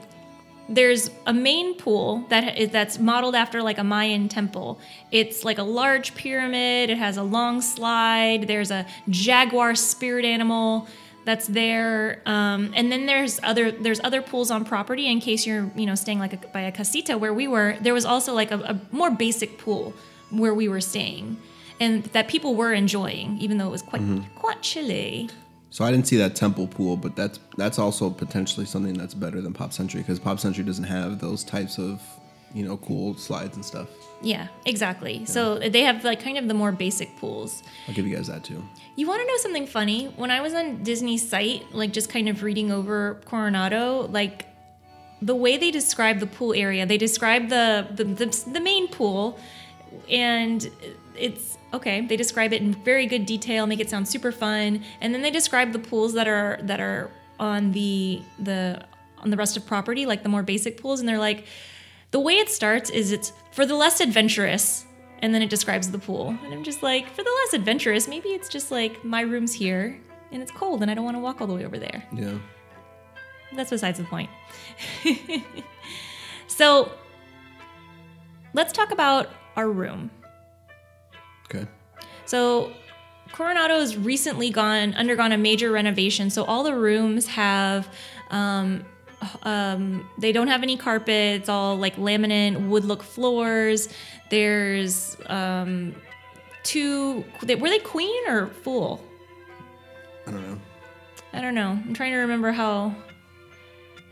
there's 0.68 1.10
a 1.26 1.32
main 1.32 1.74
pool 1.76 2.24
that 2.28 2.56
is 2.56 2.70
that's 2.70 3.00
modeled 3.00 3.34
after 3.34 3.62
like 3.62 3.78
a 3.78 3.84
Mayan 3.84 4.28
temple. 4.28 4.78
It's 5.10 5.44
like 5.44 5.58
a 5.58 5.64
large 5.64 6.14
pyramid. 6.14 6.90
It 6.90 6.98
has 6.98 7.16
a 7.16 7.24
long 7.24 7.60
slide. 7.62 8.46
There's 8.46 8.70
a 8.70 8.86
jaguar 9.08 9.74
spirit 9.74 10.24
animal 10.24 10.86
that's 11.24 11.46
there, 11.46 12.22
um, 12.26 12.72
and 12.74 12.90
then 12.90 13.06
there's 13.06 13.40
other 13.42 13.70
there's 13.70 14.00
other 14.02 14.22
pools 14.22 14.50
on 14.50 14.64
property. 14.64 15.06
In 15.06 15.20
case 15.20 15.46
you're 15.46 15.70
you 15.76 15.86
know 15.86 15.94
staying 15.94 16.18
like 16.18 16.32
a, 16.32 16.48
by 16.48 16.62
a 16.62 16.72
casita 16.72 17.18
where 17.18 17.34
we 17.34 17.46
were, 17.46 17.76
there 17.80 17.94
was 17.94 18.04
also 18.04 18.34
like 18.34 18.50
a, 18.50 18.58
a 18.58 18.80
more 18.90 19.10
basic 19.10 19.58
pool 19.58 19.92
where 20.30 20.54
we 20.54 20.68
were 20.68 20.80
staying, 20.80 21.36
and 21.78 22.04
that 22.04 22.28
people 22.28 22.54
were 22.54 22.72
enjoying, 22.72 23.38
even 23.38 23.58
though 23.58 23.66
it 23.66 23.70
was 23.70 23.82
quite 23.82 24.02
quite 24.36 24.62
chilly. 24.62 25.28
So 25.70 25.84
I 25.84 25.92
didn't 25.92 26.08
see 26.08 26.16
that 26.16 26.34
temple 26.34 26.66
pool, 26.66 26.96
but 26.96 27.14
that's 27.14 27.38
that's 27.56 27.78
also 27.78 28.10
potentially 28.10 28.66
something 28.66 28.94
that's 28.94 29.14
better 29.14 29.40
than 29.40 29.52
Pop 29.52 29.72
Century 29.72 30.00
because 30.00 30.18
Pop 30.18 30.40
Century 30.40 30.64
doesn't 30.64 30.84
have 30.84 31.20
those 31.20 31.44
types 31.44 31.78
of, 31.78 32.02
you 32.54 32.64
know, 32.64 32.76
cool 32.78 33.14
slides 33.14 33.56
and 33.56 33.64
stuff. 33.64 33.88
Yeah, 34.22 34.48
exactly. 34.66 35.24
So 35.24 35.54
uh, 35.54 35.68
they 35.68 35.82
have 35.82 36.04
like 36.04 36.22
kind 36.22 36.36
of 36.36 36.48
the 36.48 36.54
more 36.54 36.72
basic 36.72 37.16
pools. 37.18 37.62
I'll 37.88 37.94
give 37.94 38.06
you 38.06 38.14
guys 38.14 38.26
that 38.26 38.44
too. 38.44 38.62
You 38.96 39.06
want 39.06 39.22
to 39.22 39.26
know 39.26 39.36
something 39.38 39.66
funny? 39.66 40.06
When 40.16 40.30
I 40.30 40.40
was 40.40 40.54
on 40.54 40.82
Disney's 40.82 41.26
site, 41.26 41.72
like 41.72 41.92
just 41.92 42.10
kind 42.10 42.28
of 42.28 42.42
reading 42.42 42.70
over 42.70 43.20
Coronado, 43.24 44.08
like 44.08 44.46
the 45.22 45.34
way 45.34 45.56
they 45.56 45.70
describe 45.70 46.18
the 46.18 46.26
pool 46.26 46.52
area, 46.54 46.86
they 46.86 46.98
describe 46.98 47.48
the 47.48 47.86
the, 47.94 48.04
the, 48.04 48.44
the 48.52 48.60
main 48.60 48.88
pool, 48.88 49.38
and 50.08 50.68
it's 51.16 51.56
okay. 51.72 52.00
They 52.02 52.16
describe 52.16 52.52
it 52.52 52.62
in 52.62 52.74
very 52.84 53.06
good 53.06 53.26
detail, 53.26 53.66
make 53.66 53.80
it 53.80 53.88
sound 53.88 54.08
super 54.08 54.32
fun, 54.32 54.82
and 55.00 55.14
then 55.14 55.22
they 55.22 55.30
describe 55.30 55.72
the 55.72 55.78
pools 55.78 56.14
that 56.14 56.28
are 56.28 56.58
that 56.62 56.80
are 56.80 57.10
on 57.38 57.72
the 57.72 58.22
the 58.38 58.84
on 59.18 59.30
the 59.30 59.36
rest 59.36 59.56
of 59.56 59.66
property, 59.66 60.06
like 60.06 60.22
the 60.22 60.28
more 60.28 60.42
basic 60.42 60.80
pools, 60.80 61.00
and 61.00 61.08
they're 61.08 61.18
like, 61.18 61.44
the 62.10 62.20
way 62.20 62.34
it 62.34 62.48
starts 62.48 62.90
is 62.90 63.12
it's 63.12 63.32
for 63.52 63.66
the 63.66 63.74
less 63.74 64.00
adventurous, 64.00 64.86
and 65.20 65.34
then 65.34 65.42
it 65.42 65.50
describes 65.50 65.90
the 65.90 65.98
pool, 65.98 66.36
and 66.44 66.52
I'm 66.52 66.64
just 66.64 66.82
like, 66.82 67.08
for 67.08 67.22
the 67.22 67.30
less 67.44 67.54
adventurous, 67.54 68.08
maybe 68.08 68.30
it's 68.30 68.48
just 68.48 68.70
like 68.70 69.04
my 69.04 69.20
room's 69.20 69.52
here 69.52 70.00
and 70.32 70.42
it's 70.42 70.52
cold 70.52 70.82
and 70.82 70.90
I 70.90 70.94
don't 70.94 71.04
want 71.04 71.16
to 71.16 71.20
walk 71.20 71.40
all 71.40 71.46
the 71.46 71.54
way 71.54 71.64
over 71.64 71.78
there. 71.78 72.04
Yeah. 72.12 72.38
That's 73.54 73.70
besides 73.70 73.98
the 73.98 74.04
point. 74.04 74.30
so 76.46 76.92
let's 78.54 78.72
talk 78.72 78.92
about 78.92 79.28
our 79.56 79.68
room. 79.68 80.10
Okay. 81.46 81.66
So 82.26 82.72
Coronado's 83.32 83.96
recently 83.96 84.50
gone 84.50 84.94
undergone 84.94 85.32
a 85.32 85.38
major 85.38 85.72
renovation. 85.72 86.30
So 86.30 86.44
all 86.44 86.62
the 86.62 86.74
rooms 86.74 87.26
have 87.26 87.92
um, 88.30 88.84
um, 89.42 90.08
they 90.18 90.32
don't 90.32 90.48
have 90.48 90.62
any 90.62 90.76
carpets, 90.76 91.48
all 91.48 91.76
like 91.76 91.96
laminate 91.96 92.68
wood 92.68 92.84
look 92.84 93.02
floors. 93.02 93.88
There's 94.30 95.16
um, 95.26 95.94
two. 96.62 97.24
They, 97.42 97.54
were 97.54 97.68
they 97.68 97.78
queen 97.78 98.28
or 98.28 98.48
full? 98.48 99.04
I 100.26 100.30
don't 100.30 100.48
know. 100.48 100.58
I 101.32 101.40
don't 101.40 101.54
know. 101.54 101.70
I'm 101.70 101.94
trying 101.94 102.12
to 102.12 102.18
remember 102.18 102.52
how 102.52 102.94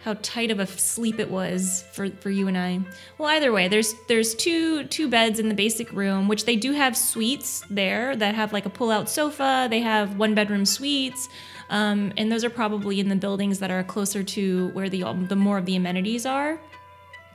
how 0.02 0.14
tight 0.22 0.50
of 0.50 0.60
a 0.60 0.66
sleep 0.66 1.18
it 1.18 1.28
was 1.28 1.84
for, 1.92 2.08
for 2.08 2.30
you 2.30 2.46
and 2.46 2.56
I. 2.56 2.80
Well, 3.18 3.28
either 3.30 3.52
way, 3.52 3.68
there's 3.68 3.94
there's 4.06 4.34
two 4.34 4.84
two 4.84 5.08
beds 5.08 5.38
in 5.38 5.48
the 5.48 5.54
basic 5.54 5.92
room, 5.92 6.28
which 6.28 6.44
they 6.44 6.56
do 6.56 6.72
have 6.72 6.96
suites 6.96 7.64
there 7.68 8.14
that 8.16 8.34
have 8.34 8.52
like 8.52 8.66
a 8.66 8.70
pull-out 8.70 9.08
sofa. 9.08 9.66
They 9.68 9.80
have 9.80 10.16
one 10.16 10.34
bedroom 10.34 10.64
suites, 10.64 11.28
um, 11.70 12.12
and 12.16 12.30
those 12.30 12.44
are 12.44 12.50
probably 12.50 13.00
in 13.00 13.08
the 13.08 13.16
buildings 13.16 13.58
that 13.58 13.70
are 13.70 13.82
closer 13.82 14.22
to 14.22 14.68
where 14.68 14.88
the 14.88 15.04
the 15.28 15.36
more 15.36 15.58
of 15.58 15.66
the 15.66 15.76
amenities 15.76 16.26
are. 16.26 16.60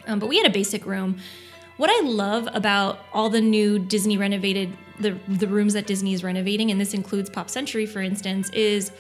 Um, 0.08 0.20
but 0.20 0.28
we 0.28 0.38
had 0.38 0.46
a 0.46 0.54
basic 0.54 0.86
room. 0.86 1.18
What 1.78 1.90
I 1.90 2.08
love 2.08 2.48
about 2.54 3.00
all 3.14 3.30
the 3.30 3.42
new 3.42 3.80
Disney 3.80 4.18
renovated 4.18 4.76
the 5.00 5.18
the 5.28 5.48
rooms 5.48 5.74
that 5.74 5.88
Disney 5.88 6.14
is 6.14 6.24
renovating, 6.24 6.72
and 6.72 6.80
this 6.80 6.94
includes 6.94 7.30
Pop 7.30 7.50
Century, 7.50 7.86
for 7.86 8.02
instance, 8.02 8.50
is 8.52 8.92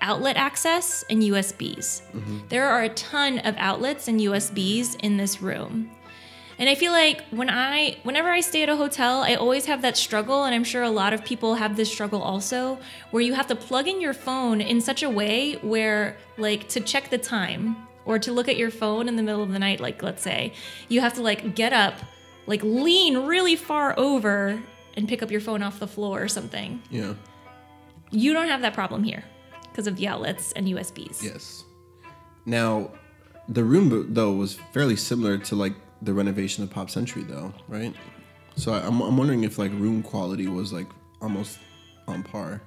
outlet 0.00 0.36
access 0.36 1.04
and 1.10 1.22
USBs. 1.22 2.02
There 2.48 2.68
are 2.68 2.82
a 2.82 2.88
ton 2.90 3.38
of 3.40 3.54
outlets 3.58 4.08
and 4.08 4.18
USBs 4.20 4.98
in 5.00 5.16
this 5.16 5.42
room. 5.42 5.90
And 6.60 6.68
I 6.68 6.74
feel 6.74 6.92
like 6.92 7.24
when 7.30 7.48
I 7.48 7.96
whenever 8.02 8.28
I 8.28 8.40
stay 8.42 8.62
at 8.62 8.68
a 8.68 8.76
hotel, 8.76 9.22
I 9.22 9.34
always 9.34 9.64
have 9.64 9.80
that 9.80 9.96
struggle 9.96 10.44
and 10.44 10.54
I'm 10.54 10.62
sure 10.62 10.82
a 10.82 10.90
lot 10.90 11.14
of 11.14 11.24
people 11.24 11.54
have 11.54 11.74
this 11.74 11.90
struggle 11.90 12.20
also 12.20 12.78
where 13.12 13.22
you 13.22 13.32
have 13.32 13.46
to 13.46 13.56
plug 13.56 13.88
in 13.88 13.98
your 13.98 14.12
phone 14.12 14.60
in 14.60 14.82
such 14.82 15.02
a 15.02 15.08
way 15.08 15.54
where 15.62 16.18
like 16.36 16.68
to 16.68 16.80
check 16.80 17.08
the 17.08 17.16
time 17.16 17.76
or 18.04 18.18
to 18.18 18.30
look 18.30 18.46
at 18.46 18.58
your 18.58 18.70
phone 18.70 19.08
in 19.08 19.16
the 19.16 19.22
middle 19.22 19.42
of 19.42 19.52
the 19.52 19.58
night 19.58 19.80
like 19.80 20.02
let's 20.02 20.22
say, 20.22 20.52
you 20.90 21.00
have 21.00 21.14
to 21.14 21.22
like 21.22 21.54
get 21.54 21.72
up, 21.72 21.94
like 22.46 22.62
lean 22.62 23.16
really 23.24 23.56
far 23.56 23.98
over 23.98 24.62
and 24.98 25.08
pick 25.08 25.22
up 25.22 25.30
your 25.30 25.40
phone 25.40 25.62
off 25.62 25.80
the 25.80 25.88
floor 25.88 26.22
or 26.22 26.28
something. 26.28 26.82
Yeah. 26.90 27.14
You 28.10 28.34
don't 28.34 28.48
have 28.48 28.60
that 28.60 28.74
problem 28.74 29.02
here 29.02 29.24
because 29.62 29.86
of 29.86 29.96
the 29.96 30.08
outlets 30.08 30.52
and 30.52 30.66
USBs. 30.66 31.22
Yes. 31.22 31.64
Now, 32.44 32.90
the 33.48 33.64
room 33.64 34.12
though 34.12 34.32
was 34.32 34.56
fairly 34.74 34.96
similar 34.96 35.38
to 35.38 35.54
like 35.54 35.72
the 36.02 36.12
renovation 36.14 36.64
of 36.64 36.70
Pop 36.70 36.90
Century 36.90 37.22
though, 37.24 37.52
right? 37.68 37.94
So 38.56 38.72
I, 38.72 38.78
I'm 38.86 39.00
I'm 39.00 39.16
wondering 39.16 39.44
if 39.44 39.58
like 39.58 39.70
room 39.72 40.02
quality 40.02 40.46
was 40.46 40.72
like 40.72 40.86
almost 41.20 41.58
on 42.08 42.22
par. 42.22 42.62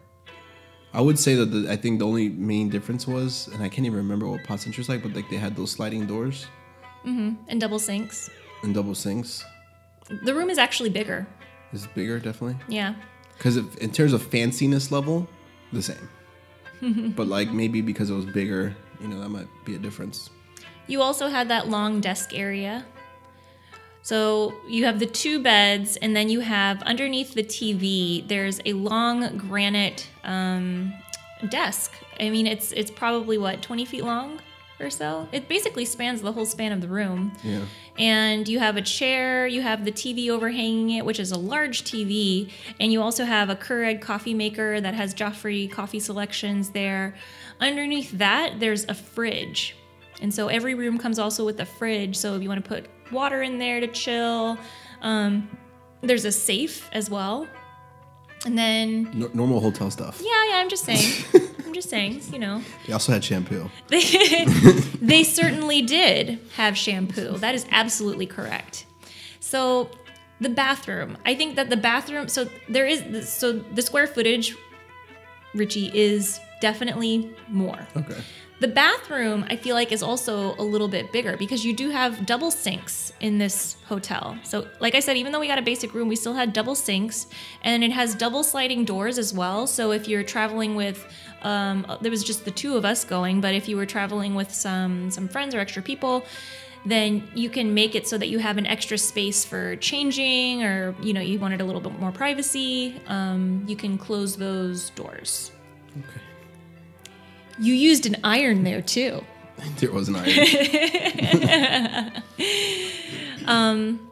I 0.95 1.01
would 1.01 1.17
say 1.17 1.33
that 1.35 1.47
the, 1.47 1.71
I 1.71 1.75
think 1.75 1.97
the 1.99 2.05
only 2.05 2.29
main 2.29 2.69
difference 2.69 3.07
was, 3.07 3.47
and 3.51 3.63
I 3.63 3.67
can't 3.69 3.85
even 3.87 3.97
remember 3.97 4.27
what 4.27 4.43
Pop 4.43 4.59
Century's 4.59 4.89
like, 4.89 5.01
but 5.01 5.13
like 5.15 5.27
they 5.29 5.37
had 5.37 5.55
those 5.55 5.71
sliding 5.71 6.05
doors 6.07 6.45
Mm-hmm. 7.05 7.35
And 7.49 7.59
double 7.59 7.79
sinks. 7.79 8.29
and 8.63 8.73
double 8.73 8.95
sinks. 8.95 9.43
The 10.23 10.33
room 10.33 10.49
is 10.49 10.57
actually 10.57 10.89
bigger. 10.89 11.27
Is 11.73 11.85
bigger 11.87 12.17
definitely 12.19 12.55
Yeah. 12.69 12.93
because 13.37 13.57
in 13.57 13.91
terms 13.91 14.13
of 14.13 14.21
fanciness 14.29 14.89
level, 14.91 15.27
the 15.73 15.81
same. 15.83 16.09
but 17.15 17.27
like 17.27 17.51
maybe 17.51 17.81
because 17.81 18.09
it 18.09 18.13
was 18.13 18.25
bigger, 18.25 18.73
you 19.01 19.07
know, 19.09 19.19
that 19.19 19.27
might 19.29 19.47
be 19.65 19.75
a 19.75 19.79
difference. 19.79 20.29
You 20.87 21.01
also 21.01 21.27
had 21.27 21.49
that 21.49 21.67
long 21.69 21.99
desk 21.99 22.33
area. 22.33 22.85
So 24.03 24.53
you 24.67 24.83
have 24.83 24.99
the 24.99 25.05
two 25.05 25.41
beds, 25.41 25.95
and 25.95 26.13
then 26.13 26.29
you 26.29 26.41
have 26.41 26.83
underneath 26.83 27.33
the 27.33 27.43
TV, 27.43 28.27
there's 28.27 28.59
a 28.65 28.73
long 28.73 29.37
granite 29.37 30.09
um, 30.25 30.93
desk. 31.49 31.93
I 32.19 32.29
mean, 32.29 32.45
it's 32.45 32.73
it's 32.73 32.91
probably 32.91 33.37
what 33.37 33.61
20 33.61 33.85
feet 33.85 34.03
long 34.03 34.39
or 34.79 34.89
so. 34.89 35.27
It 35.31 35.47
basically 35.47 35.85
spans 35.85 36.21
the 36.21 36.33
whole 36.33 36.45
span 36.45 36.73
of 36.73 36.81
the 36.81 36.89
room. 36.89 37.31
Yeah. 37.43 37.61
And 37.97 38.47
you 38.47 38.59
have 38.59 38.75
a 38.75 38.81
chair, 38.81 39.47
you 39.47 39.61
have 39.61 39.85
the 39.85 39.91
TV 39.91 40.29
overhanging 40.29 40.89
it, 40.89 41.05
which 41.05 41.19
is 41.19 41.31
a 41.31 41.37
large 41.37 41.83
TV, 41.83 42.51
and 42.79 42.91
you 42.91 43.01
also 43.01 43.23
have 43.23 43.49
a 43.49 43.55
Keurig 43.55 44.01
coffee 44.01 44.33
maker 44.33 44.81
that 44.81 44.95
has 44.95 45.13
Joffrey 45.13 45.71
coffee 45.71 45.99
selections 45.99 46.71
there. 46.71 47.15
Underneath 47.61 48.11
that, 48.11 48.59
there's 48.59 48.83
a 48.85 48.93
fridge. 48.93 49.75
And 50.23 50.33
so 50.33 50.47
every 50.47 50.73
room 50.73 50.97
comes 50.97 51.19
also 51.19 51.45
with 51.45 51.59
a 51.59 51.65
fridge. 51.65 52.15
So 52.15 52.35
if 52.35 52.41
you 52.41 52.47
want 52.49 52.63
to 52.63 52.67
put 52.67 52.85
water 53.11 53.43
in 53.43 53.59
there 53.59 53.81
to 53.81 53.87
chill, 53.87 54.57
um, 55.01 55.49
there's 56.01 56.23
a 56.23 56.31
safe 56.31 56.89
as 56.93 57.09
well. 57.09 57.45
And 58.45 58.57
then, 58.57 59.11
No, 59.13 59.29
normal 59.33 59.59
hotel 59.59 59.91
stuff. 59.91 60.21
yeah, 60.23 60.31
yeah, 60.49 60.55
I'm 60.57 60.69
just 60.69 60.85
saying. 60.85 61.25
I'm 61.65 61.73
just 61.73 61.89
saying, 61.89 62.21
you 62.31 62.39
know. 62.39 62.61
They 62.87 62.93
also 62.93 63.11
had 63.11 63.23
shampoo. 63.23 63.69
they 63.89 65.23
certainly 65.23 65.81
did 65.81 66.39
have 66.55 66.77
shampoo. 66.77 67.37
That 67.37 67.53
is 67.53 67.65
absolutely 67.71 68.25
correct. 68.25 68.85
So 69.41 69.89
the 70.39 70.49
bathroom, 70.49 71.17
I 71.25 71.35
think 71.35 71.55
that 71.57 71.69
the 71.69 71.77
bathroom. 71.77 72.27
So 72.29 72.47
there 72.69 72.85
is 72.85 73.29
so 73.29 73.53
the 73.53 73.81
square 73.81 74.07
footage, 74.07 74.55
Richie 75.53 75.91
is 75.93 76.39
definitely 76.61 77.33
more. 77.49 77.87
Okay. 77.95 78.21
The 78.59 78.67
bathroom, 78.67 79.45
I 79.49 79.57
feel 79.57 79.75
like, 79.75 79.91
is 79.91 80.01
also 80.01 80.55
a 80.55 80.63
little 80.63 80.87
bit 80.87 81.11
bigger 81.11 81.35
because 81.35 81.65
you 81.65 81.73
do 81.73 81.89
have 81.89 82.25
double 82.25 82.51
sinks 82.51 83.11
in 83.19 83.37
this 83.37 83.75
hotel. 83.87 84.37
So, 84.43 84.67
like 84.79 84.95
I 84.95 84.99
said, 84.99 85.17
even 85.17 85.31
though 85.31 85.39
we 85.39 85.47
got 85.47 85.59
a 85.59 85.63
basic 85.63 85.93
room, 85.93 86.07
we 86.07 86.15
still 86.15 86.33
had 86.33 86.53
double 86.53 86.75
sinks, 86.75 87.27
and 87.63 87.83
it 87.83 87.91
has 87.91 88.15
double 88.15 88.43
sliding 88.43 88.85
doors 88.85 89.17
as 89.17 89.33
well. 89.33 89.67
So, 89.67 89.91
if 89.91 90.07
you're 90.07 90.23
traveling 90.23 90.75
with, 90.75 91.05
um, 91.41 91.85
there 92.01 92.11
was 92.11 92.23
just 92.23 92.45
the 92.45 92.51
two 92.51 92.77
of 92.77 92.85
us 92.85 93.03
going, 93.03 93.41
but 93.41 93.53
if 93.53 93.67
you 93.67 93.75
were 93.75 93.85
traveling 93.85 94.33
with 94.33 94.53
some 94.53 95.11
some 95.11 95.27
friends 95.27 95.53
or 95.53 95.59
extra 95.59 95.81
people, 95.81 96.23
then 96.85 97.27
you 97.33 97.49
can 97.49 97.73
make 97.73 97.95
it 97.95 98.07
so 98.07 98.17
that 98.17 98.29
you 98.29 98.39
have 98.39 98.57
an 98.57 98.65
extra 98.65 98.97
space 98.97 99.43
for 99.43 99.75
changing, 99.77 100.63
or 100.63 100.95
you 101.01 101.13
know, 101.13 101.21
you 101.21 101.39
wanted 101.39 101.59
a 101.59 101.65
little 101.65 101.81
bit 101.81 101.99
more 101.99 102.11
privacy. 102.11 103.01
Um, 103.07 103.65
you 103.67 103.75
can 103.75 103.97
close 103.97 104.37
those 104.37 104.91
doors. 104.91 105.51
Okay. 105.97 106.21
You 107.59 107.73
used 107.73 108.05
an 108.05 108.17
iron 108.23 108.63
there 108.63 108.81
too. 108.81 109.23
There 109.77 109.91
was 109.91 110.09
an 110.09 110.17
iron. 110.17 112.23
Um, 113.45 114.09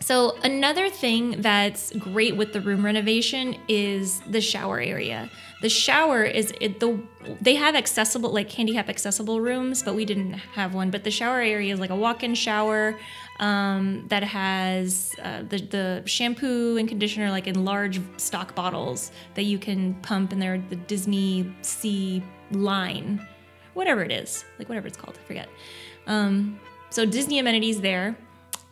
so 0.00 0.36
another 0.42 0.88
thing 0.88 1.42
that's 1.42 1.92
great 1.92 2.36
with 2.36 2.52
the 2.52 2.60
room 2.60 2.84
renovation 2.84 3.56
is 3.68 4.20
the 4.20 4.40
shower 4.40 4.80
area. 4.80 5.30
The 5.60 5.68
shower 5.68 6.24
is 6.24 6.54
it, 6.58 6.80
the 6.80 6.98
they 7.40 7.54
have 7.54 7.74
accessible 7.74 8.32
like 8.32 8.50
handicap 8.50 8.88
accessible 8.88 9.42
rooms, 9.42 9.82
but 9.82 9.94
we 9.94 10.06
didn't 10.06 10.32
have 10.32 10.74
one. 10.74 10.90
But 10.90 11.04
the 11.04 11.10
shower 11.10 11.40
area 11.40 11.72
is 11.74 11.78
like 11.78 11.90
a 11.90 11.96
walk-in 11.96 12.34
shower 12.34 12.98
um, 13.40 14.06
that 14.08 14.22
has 14.22 15.14
uh, 15.22 15.42
the 15.42 15.58
the 15.58 16.02
shampoo 16.06 16.78
and 16.78 16.88
conditioner 16.88 17.30
like 17.30 17.46
in 17.46 17.64
large 17.64 18.00
stock 18.16 18.54
bottles 18.54 19.12
that 19.34 19.42
you 19.42 19.58
can 19.58 19.94
pump, 19.96 20.32
and 20.32 20.40
they're 20.40 20.62
the 20.70 20.76
Disney 20.76 21.54
Sea 21.60 22.22
line, 22.52 23.26
whatever 23.74 24.02
it 24.02 24.12
is, 24.12 24.46
like 24.58 24.68
whatever 24.68 24.86
it's 24.86 24.96
called, 24.96 25.18
I 25.22 25.26
forget. 25.26 25.48
Um, 26.06 26.58
so 26.88 27.04
Disney 27.04 27.38
amenities 27.38 27.82
there, 27.82 28.16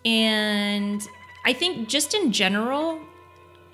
and 0.06 1.02
I 1.44 1.52
think 1.52 1.88
just 1.88 2.14
in 2.14 2.32
general, 2.32 2.98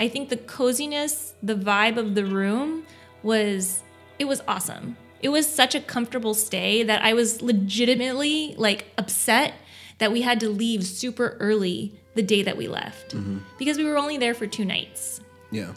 I 0.00 0.09
think 0.09 0.31
the 0.31 0.37
coziness, 0.37 1.35
the 1.44 1.55
vibe 1.55 1.96
of 1.96 2.16
the 2.16 2.24
room 2.24 2.85
was 3.24 3.82
it 4.18 4.26
was 4.26 4.42
awesome. 4.46 4.96
It 5.20 5.30
was 5.30 5.48
such 5.48 5.74
a 5.74 5.80
comfortable 5.80 6.34
stay 6.34 6.82
that 6.82 7.02
I 7.02 7.14
was 7.14 7.40
legitimately 7.40 8.54
like 8.56 8.87
upset 8.98 9.54
that 9.98 10.12
we 10.12 10.22
had 10.22 10.40
to 10.40 10.48
leave 10.48 10.84
super 10.84 11.37
early 11.40 11.98
the 12.14 12.22
day 12.22 12.42
that 12.42 12.56
we 12.56 12.68
left 12.68 13.14
mm-hmm. 13.14 13.38
because 13.58 13.78
we 13.78 13.84
were 13.84 13.96
only 13.96 14.18
there 14.18 14.34
for 14.34 14.46
two 14.46 14.64
nights. 14.64 15.20
Yeah. 15.50 15.72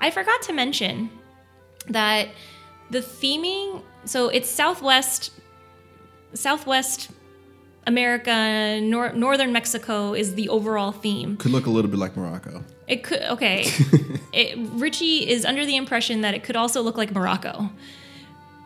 I 0.00 0.10
forgot 0.10 0.42
to 0.42 0.52
mention 0.52 1.10
that 1.88 2.28
the 2.90 3.00
theming, 3.00 3.82
so 4.04 4.28
it's 4.28 4.48
Southwest, 4.48 5.32
Southwest 6.34 7.10
America, 7.86 8.80
nor- 8.82 9.12
Northern 9.12 9.52
Mexico 9.52 10.14
is 10.14 10.34
the 10.34 10.48
overall 10.48 10.92
theme. 10.92 11.36
Could 11.38 11.52
look 11.52 11.66
a 11.66 11.70
little 11.70 11.90
bit 11.90 11.98
like 11.98 12.16
Morocco. 12.16 12.62
It 12.88 13.04
could 13.04 13.22
okay. 13.22 13.70
it, 14.32 14.58
Richie 14.72 15.28
is 15.28 15.44
under 15.44 15.66
the 15.66 15.76
impression 15.76 16.22
that 16.22 16.34
it 16.34 16.42
could 16.42 16.56
also 16.56 16.80
look 16.80 16.96
like 16.96 17.12
Morocco, 17.12 17.70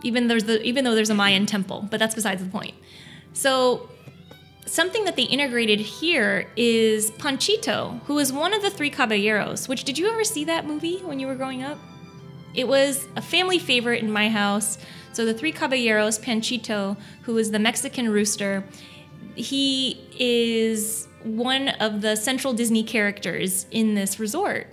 even 0.02 0.28
there's 0.28 0.44
the 0.44 0.62
even 0.62 0.85
though 0.85 0.94
there's 0.94 1.11
a 1.11 1.14
Mayan 1.14 1.46
temple, 1.46 1.87
but 1.90 1.98
that's 1.98 2.14
besides 2.14 2.42
the 2.42 2.50
point. 2.50 2.74
So 3.32 3.88
something 4.66 5.04
that 5.04 5.16
they 5.16 5.24
integrated 5.24 5.80
here 5.80 6.48
is 6.56 7.11
Panchito, 7.12 8.00
who 8.04 8.18
is 8.18 8.32
one 8.32 8.54
of 8.54 8.62
the 8.62 8.70
three 8.70 8.90
caballeros. 8.90 9.68
Which 9.68 9.85
did 9.85 9.98
you 9.98 10.08
ever 10.08 10.24
see 10.24 10.44
that 10.44 10.66
movie 10.66 10.98
when 10.98 11.18
you 11.18 11.26
were 11.26 11.35
growing 11.35 11.62
up? 11.62 11.78
It 12.54 12.68
was 12.68 13.06
a 13.16 13.22
family 13.22 13.58
favorite 13.58 14.02
in 14.02 14.11
my 14.11 14.28
house. 14.28 14.78
So 15.12 15.24
the 15.24 15.35
three 15.35 15.52
caballeros, 15.52 16.18
Panchito, 16.18 16.96
who 17.22 17.37
is 17.38 17.50
the 17.50 17.58
Mexican 17.58 18.11
rooster, 18.11 18.64
he 19.35 20.00
is 20.18 21.08
one 21.24 21.68
of 21.68 22.00
the 22.00 22.16
central 22.16 22.52
Disney 22.52 22.82
characters 22.82 23.66
in 23.70 23.94
this 23.94 24.18
resort. 24.18 24.66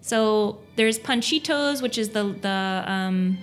So 0.00 0.58
there's 0.76 0.98
Panchitos, 0.98 1.80
which 1.82 1.96
is 1.98 2.10
the 2.10 2.24
the 2.40 2.84
um, 2.86 3.38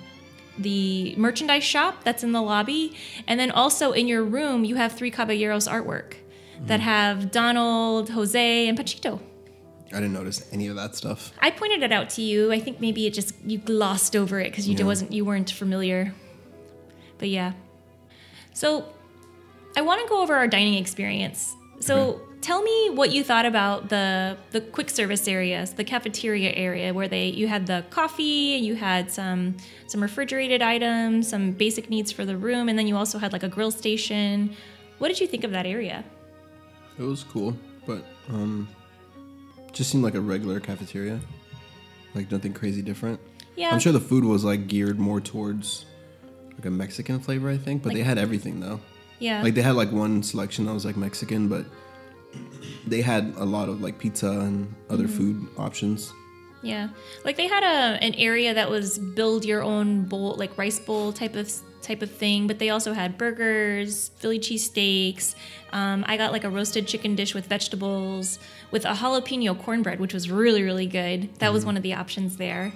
the 0.57 1.15
merchandise 1.15 1.63
shop 1.63 2.03
that's 2.03 2.23
in 2.23 2.31
the 2.33 2.41
lobby, 2.41 2.95
and 3.27 3.39
then 3.39 3.49
also 3.51 3.91
in 3.93 4.07
your 4.07 4.23
room 4.23 4.65
you 4.65 4.75
have 4.75 4.91
three 4.93 5.11
caballeros 5.11 5.67
artwork 5.67 6.15
that 6.65 6.81
have 6.81 7.31
Donald, 7.31 8.09
Jose, 8.09 8.67
and 8.67 8.77
Panchito. 8.77 9.21
I 9.91 9.95
didn't 9.95 10.13
notice 10.13 10.47
any 10.51 10.67
of 10.67 10.75
that 10.75 10.95
stuff. 10.95 11.31
I 11.39 11.49
pointed 11.49 11.81
it 11.81 11.91
out 11.93 12.09
to 12.11 12.21
you. 12.21 12.51
I 12.51 12.59
think 12.59 12.79
maybe 12.81 13.07
it 13.07 13.13
just 13.13 13.33
you 13.45 13.57
glossed 13.57 14.15
over 14.15 14.39
it 14.39 14.51
because 14.51 14.67
you 14.67 14.75
Yeah. 14.77 14.83
wasn't 14.85 15.13
you 15.13 15.23
weren't 15.25 15.49
familiar. 15.49 16.13
But 17.17 17.29
yeah. 17.29 17.53
So 18.53 18.85
I 19.77 19.81
want 19.81 20.01
to 20.01 20.09
go 20.09 20.21
over 20.21 20.35
our 20.35 20.47
dining 20.47 20.73
experience. 20.75 21.55
So 21.79 22.21
tell 22.41 22.61
me 22.61 22.89
what 22.89 23.11
you 23.11 23.23
thought 23.23 23.45
about 23.45 23.89
the 23.89 24.37
the 24.51 24.61
quick 24.61 24.89
service 24.89 25.27
areas, 25.27 25.73
the 25.73 25.83
cafeteria 25.83 26.51
area 26.53 26.93
where 26.93 27.07
they 27.07 27.27
you 27.27 27.47
had 27.47 27.67
the 27.67 27.83
coffee, 27.89 28.57
you 28.61 28.75
had 28.75 29.11
some 29.11 29.57
some 29.87 30.01
refrigerated 30.01 30.61
items, 30.61 31.29
some 31.29 31.51
basic 31.51 31.89
needs 31.89 32.11
for 32.11 32.25
the 32.25 32.37
room, 32.37 32.69
and 32.69 32.77
then 32.77 32.87
you 32.87 32.95
also 32.95 33.17
had 33.17 33.33
like 33.33 33.43
a 33.43 33.49
grill 33.49 33.71
station. 33.71 34.55
What 34.99 35.07
did 35.07 35.19
you 35.19 35.27
think 35.27 35.43
of 35.43 35.51
that 35.51 35.65
area? 35.65 36.03
It 36.97 37.03
was 37.03 37.23
cool, 37.23 37.55
but 37.85 38.03
um, 38.29 38.67
just 39.71 39.89
seemed 39.89 40.03
like 40.03 40.15
a 40.15 40.21
regular 40.21 40.59
cafeteria. 40.59 41.19
Like 42.13 42.31
nothing 42.31 42.53
crazy 42.53 42.81
different. 42.81 43.19
Yeah. 43.55 43.71
I'm 43.71 43.79
sure 43.79 43.93
the 43.93 43.99
food 43.99 44.23
was 44.23 44.43
like 44.43 44.67
geared 44.67 44.99
more 44.99 45.21
towards 45.21 45.85
like 46.53 46.65
a 46.65 46.71
Mexican 46.71 47.19
flavor, 47.19 47.49
I 47.49 47.57
think. 47.57 47.83
But 47.83 47.93
they 47.93 48.03
had 48.03 48.17
everything 48.17 48.59
though. 48.59 48.79
Yeah. 49.19 49.43
Like 49.43 49.53
they 49.53 49.61
had 49.61 49.75
like 49.75 49.91
one 49.91 50.23
selection 50.23 50.65
that 50.65 50.73
was 50.73 50.85
like 50.85 50.97
Mexican, 50.97 51.47
but 51.47 51.65
they 52.87 53.01
had 53.01 53.33
a 53.37 53.45
lot 53.45 53.69
of 53.69 53.81
like 53.81 53.99
pizza 53.99 54.29
and 54.29 54.73
other 54.89 55.03
Mm-hmm. 55.05 55.17
food 55.17 55.47
options. 55.57 56.13
Yeah, 56.61 56.89
like 57.23 57.37
they 57.37 57.47
had 57.47 57.63
a 57.63 58.03
an 58.03 58.15
area 58.15 58.53
that 58.53 58.69
was 58.69 58.99
build 58.99 59.45
your 59.45 59.63
own 59.63 60.03
bowl, 60.05 60.35
like 60.35 60.57
rice 60.57 60.77
bowl 60.79 61.13
type 61.13 61.35
of 61.37 61.49
type 61.81 62.01
of 62.01 62.11
thing. 62.11 62.47
But 62.47 62.59
they 62.59 62.69
also 62.69 62.91
had 62.91 63.17
burgers, 63.17 64.09
Philly 64.17 64.39
cheesesteaks. 64.39 65.35
Um, 65.71 66.03
I 66.05 66.17
got 66.17 66.33
like 66.33 66.43
a 66.43 66.49
roasted 66.49 66.85
chicken 66.85 67.15
dish 67.15 67.33
with 67.33 67.45
vegetables 67.45 68.39
with 68.71 68.83
a 68.83 68.89
jalapeno 68.93 69.57
cornbread, 69.57 70.01
which 70.01 70.13
was 70.13 70.29
really 70.29 70.61
really 70.63 70.87
good. 70.87 71.33
That 71.39 71.53
was 71.53 71.65
one 71.65 71.77
of 71.77 71.83
the 71.83 71.93
options 71.93 72.35
there. 72.35 72.73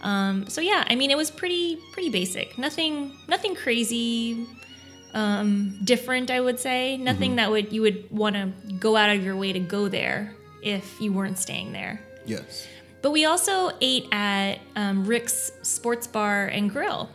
Um, 0.00 0.48
so 0.48 0.62
yeah, 0.62 0.84
I 0.88 0.94
mean 0.94 1.10
it 1.10 1.16
was 1.18 1.30
pretty 1.30 1.76
pretty 1.92 2.08
basic. 2.08 2.56
Nothing 2.56 3.12
nothing 3.28 3.54
crazy 3.54 4.46
um, 5.14 5.78
different. 5.84 6.30
I 6.30 6.40
would 6.40 6.58
say 6.60 6.96
nothing 6.96 7.36
that 7.36 7.50
would 7.50 7.72
you 7.72 7.82
would 7.82 8.10
want 8.10 8.36
to 8.36 8.52
go 8.74 8.96
out 8.96 9.10
of 9.10 9.22
your 9.22 9.36
way 9.36 9.52
to 9.52 9.60
go 9.60 9.88
there 9.88 10.34
if 10.62 11.00
you 11.00 11.12
weren't 11.12 11.38
staying 11.38 11.72
there. 11.72 12.00
Yes. 12.26 12.66
But 13.00 13.12
we 13.12 13.24
also 13.24 13.70
ate 13.80 14.06
at 14.12 14.58
um, 14.76 15.06
Rix 15.06 15.52
Sports 15.62 16.06
Bar 16.06 16.46
and 16.46 16.68
Grill, 16.70 17.08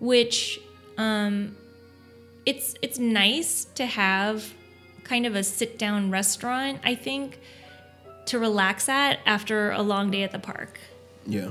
which 0.00 0.60
um, 0.98 1.56
it's 2.46 2.74
it's 2.82 2.98
nice 2.98 3.66
to 3.74 3.86
have 3.86 4.52
kind 5.04 5.26
of 5.26 5.34
a 5.34 5.42
sit 5.44 5.78
down 5.78 6.10
restaurant. 6.10 6.80
I 6.84 6.94
think 6.94 7.38
to 8.26 8.38
relax 8.38 8.88
at 8.88 9.18
after 9.26 9.70
a 9.72 9.82
long 9.82 10.10
day 10.10 10.22
at 10.22 10.30
the 10.30 10.38
park 10.38 10.78
Yeah. 11.26 11.50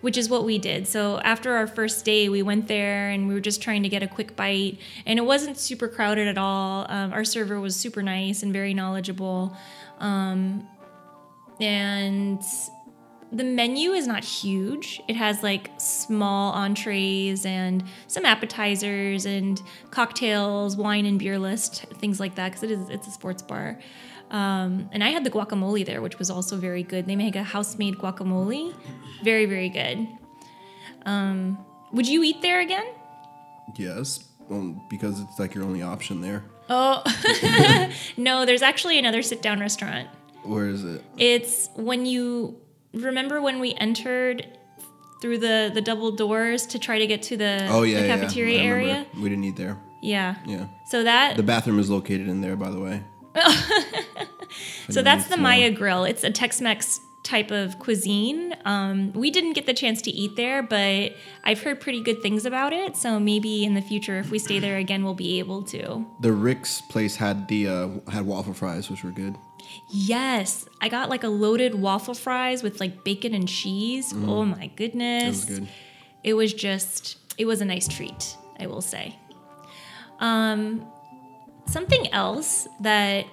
Which 0.00 0.16
is 0.16 0.28
what 0.28 0.44
we 0.44 0.58
did. 0.58 0.86
So 0.86 1.20
after 1.20 1.54
our 1.54 1.66
first 1.66 2.04
day, 2.04 2.28
we 2.28 2.42
went 2.42 2.68
there 2.68 3.10
and 3.10 3.28
we 3.28 3.34
were 3.34 3.40
just 3.40 3.60
trying 3.62 3.82
to 3.82 3.88
get 3.88 4.02
a 4.02 4.08
quick 4.08 4.36
bite, 4.36 4.78
and 5.06 5.18
it 5.18 5.22
wasn't 5.22 5.58
super 5.58 5.88
crowded 5.88 6.28
at 6.28 6.38
all. 6.38 6.86
Um, 6.88 7.12
our 7.12 7.24
server 7.24 7.60
was 7.60 7.76
super 7.76 8.02
nice 8.02 8.42
and 8.42 8.52
very 8.52 8.74
knowledgeable, 8.74 9.56
um, 9.98 10.66
and 11.60 12.42
the 13.32 13.44
menu 13.44 13.92
is 13.92 14.08
not 14.08 14.24
huge. 14.24 15.00
It 15.06 15.14
has 15.14 15.42
like 15.42 15.70
small 15.78 16.52
entrees 16.52 17.46
and 17.46 17.84
some 18.08 18.24
appetizers 18.24 19.24
and 19.24 19.62
cocktails, 19.92 20.76
wine 20.76 21.06
and 21.06 21.18
beer 21.18 21.38
list, 21.38 21.84
things 22.00 22.18
like 22.18 22.34
that, 22.34 22.48
because 22.48 22.64
it 22.64 22.72
is 22.72 22.88
it's 22.88 23.06
a 23.06 23.10
sports 23.12 23.42
bar. 23.42 23.78
Um, 24.30 24.88
and 24.92 25.02
I 25.02 25.08
had 25.10 25.24
the 25.24 25.30
guacamole 25.30 25.84
there, 25.84 26.00
which 26.00 26.18
was 26.18 26.30
also 26.30 26.56
very 26.56 26.82
good. 26.82 27.06
They 27.06 27.16
make 27.16 27.34
a 27.36 27.42
house-made 27.42 27.96
guacamole, 27.98 28.72
very 29.24 29.46
very 29.46 29.68
good. 29.68 30.06
Um, 31.06 31.58
would 31.92 32.06
you 32.06 32.22
eat 32.22 32.40
there 32.42 32.60
again? 32.60 32.86
Yes. 33.76 34.24
Well, 34.48 34.80
because 34.88 35.20
it's 35.20 35.38
like 35.38 35.54
your 35.54 35.64
only 35.64 35.82
option 35.82 36.20
there. 36.20 36.44
Oh 36.68 37.02
no, 38.16 38.46
there's 38.46 38.62
actually 38.62 38.98
another 38.98 39.22
sit-down 39.22 39.58
restaurant. 39.60 40.08
Where 40.44 40.66
is 40.68 40.84
it? 40.84 41.02
It's 41.18 41.68
when 41.74 42.06
you 42.06 42.56
remember 42.94 43.40
when 43.42 43.60
we 43.60 43.74
entered 43.74 44.46
through 45.20 45.38
the 45.38 45.70
the 45.74 45.80
double 45.80 46.12
doors 46.12 46.66
to 46.66 46.78
try 46.78 46.98
to 46.98 47.06
get 47.06 47.22
to 47.24 47.36
the, 47.36 47.66
Oh 47.70 47.82
yeah, 47.82 48.00
the 48.00 48.06
yeah, 48.06 48.16
cafeteria 48.16 48.58
remember. 48.72 48.90
area. 48.92 49.06
We 49.20 49.28
didn't 49.28 49.44
eat 49.44 49.56
there. 49.56 49.76
Yeah. 50.02 50.36
Yeah. 50.46 50.66
So 50.86 51.02
that 51.04 51.36
The 51.36 51.42
bathroom 51.42 51.78
is 51.78 51.90
located 51.90 52.28
in 52.28 52.40
there, 52.40 52.56
by 52.56 52.70
the 52.70 52.80
way. 52.80 53.02
so 54.90 55.02
that's 55.02 55.28
the 55.28 55.36
Maya 55.36 55.70
Grill. 55.70 56.04
It's 56.04 56.24
a 56.24 56.30
Tex-Mex 56.30 57.00
type 57.22 57.50
of 57.50 57.78
cuisine. 57.78 58.56
Um, 58.64 59.12
we 59.12 59.30
didn't 59.30 59.52
get 59.52 59.66
the 59.66 59.74
chance 59.74 60.00
to 60.02 60.10
eat 60.10 60.36
there, 60.36 60.62
but 60.62 61.14
I've 61.44 61.62
heard 61.62 61.80
pretty 61.80 62.02
good 62.02 62.22
things 62.22 62.44
about 62.46 62.72
it. 62.72 62.96
So 62.96 63.20
maybe 63.20 63.64
in 63.64 63.74
the 63.74 63.82
future, 63.82 64.18
if 64.18 64.30
we 64.30 64.38
stay 64.38 64.58
there 64.58 64.78
again, 64.78 65.04
we'll 65.04 65.14
be 65.14 65.38
able 65.38 65.62
to. 65.64 66.04
The 66.20 66.32
Rix 66.32 66.80
place 66.80 67.16
had 67.16 67.46
the 67.48 67.68
uh, 67.68 67.88
had 68.10 68.26
waffle 68.26 68.54
fries, 68.54 68.90
which 68.90 69.04
were 69.04 69.10
good. 69.12 69.36
Yes, 69.90 70.66
I 70.80 70.88
got 70.88 71.10
like 71.10 71.22
a 71.22 71.28
loaded 71.28 71.74
waffle 71.76 72.14
fries 72.14 72.62
with 72.62 72.80
like 72.80 73.04
bacon 73.04 73.34
and 73.34 73.46
cheese. 73.46 74.12
Oh 74.16 74.44
my 74.44 74.64
It 74.64 74.76
goodness. 74.76 75.46
was 75.48 75.58
good. 75.58 75.68
it 76.24 76.34
was 76.34 76.52
just 76.54 77.18
it 77.38 77.44
was 77.44 77.60
a 77.60 77.64
nice 77.64 77.88
treat 77.88 78.36
i 78.58 78.66
will 78.66 78.82
say 78.82 79.16
um, 80.18 80.84
something 81.66 82.12
else 82.12 82.66
that 82.80 83.26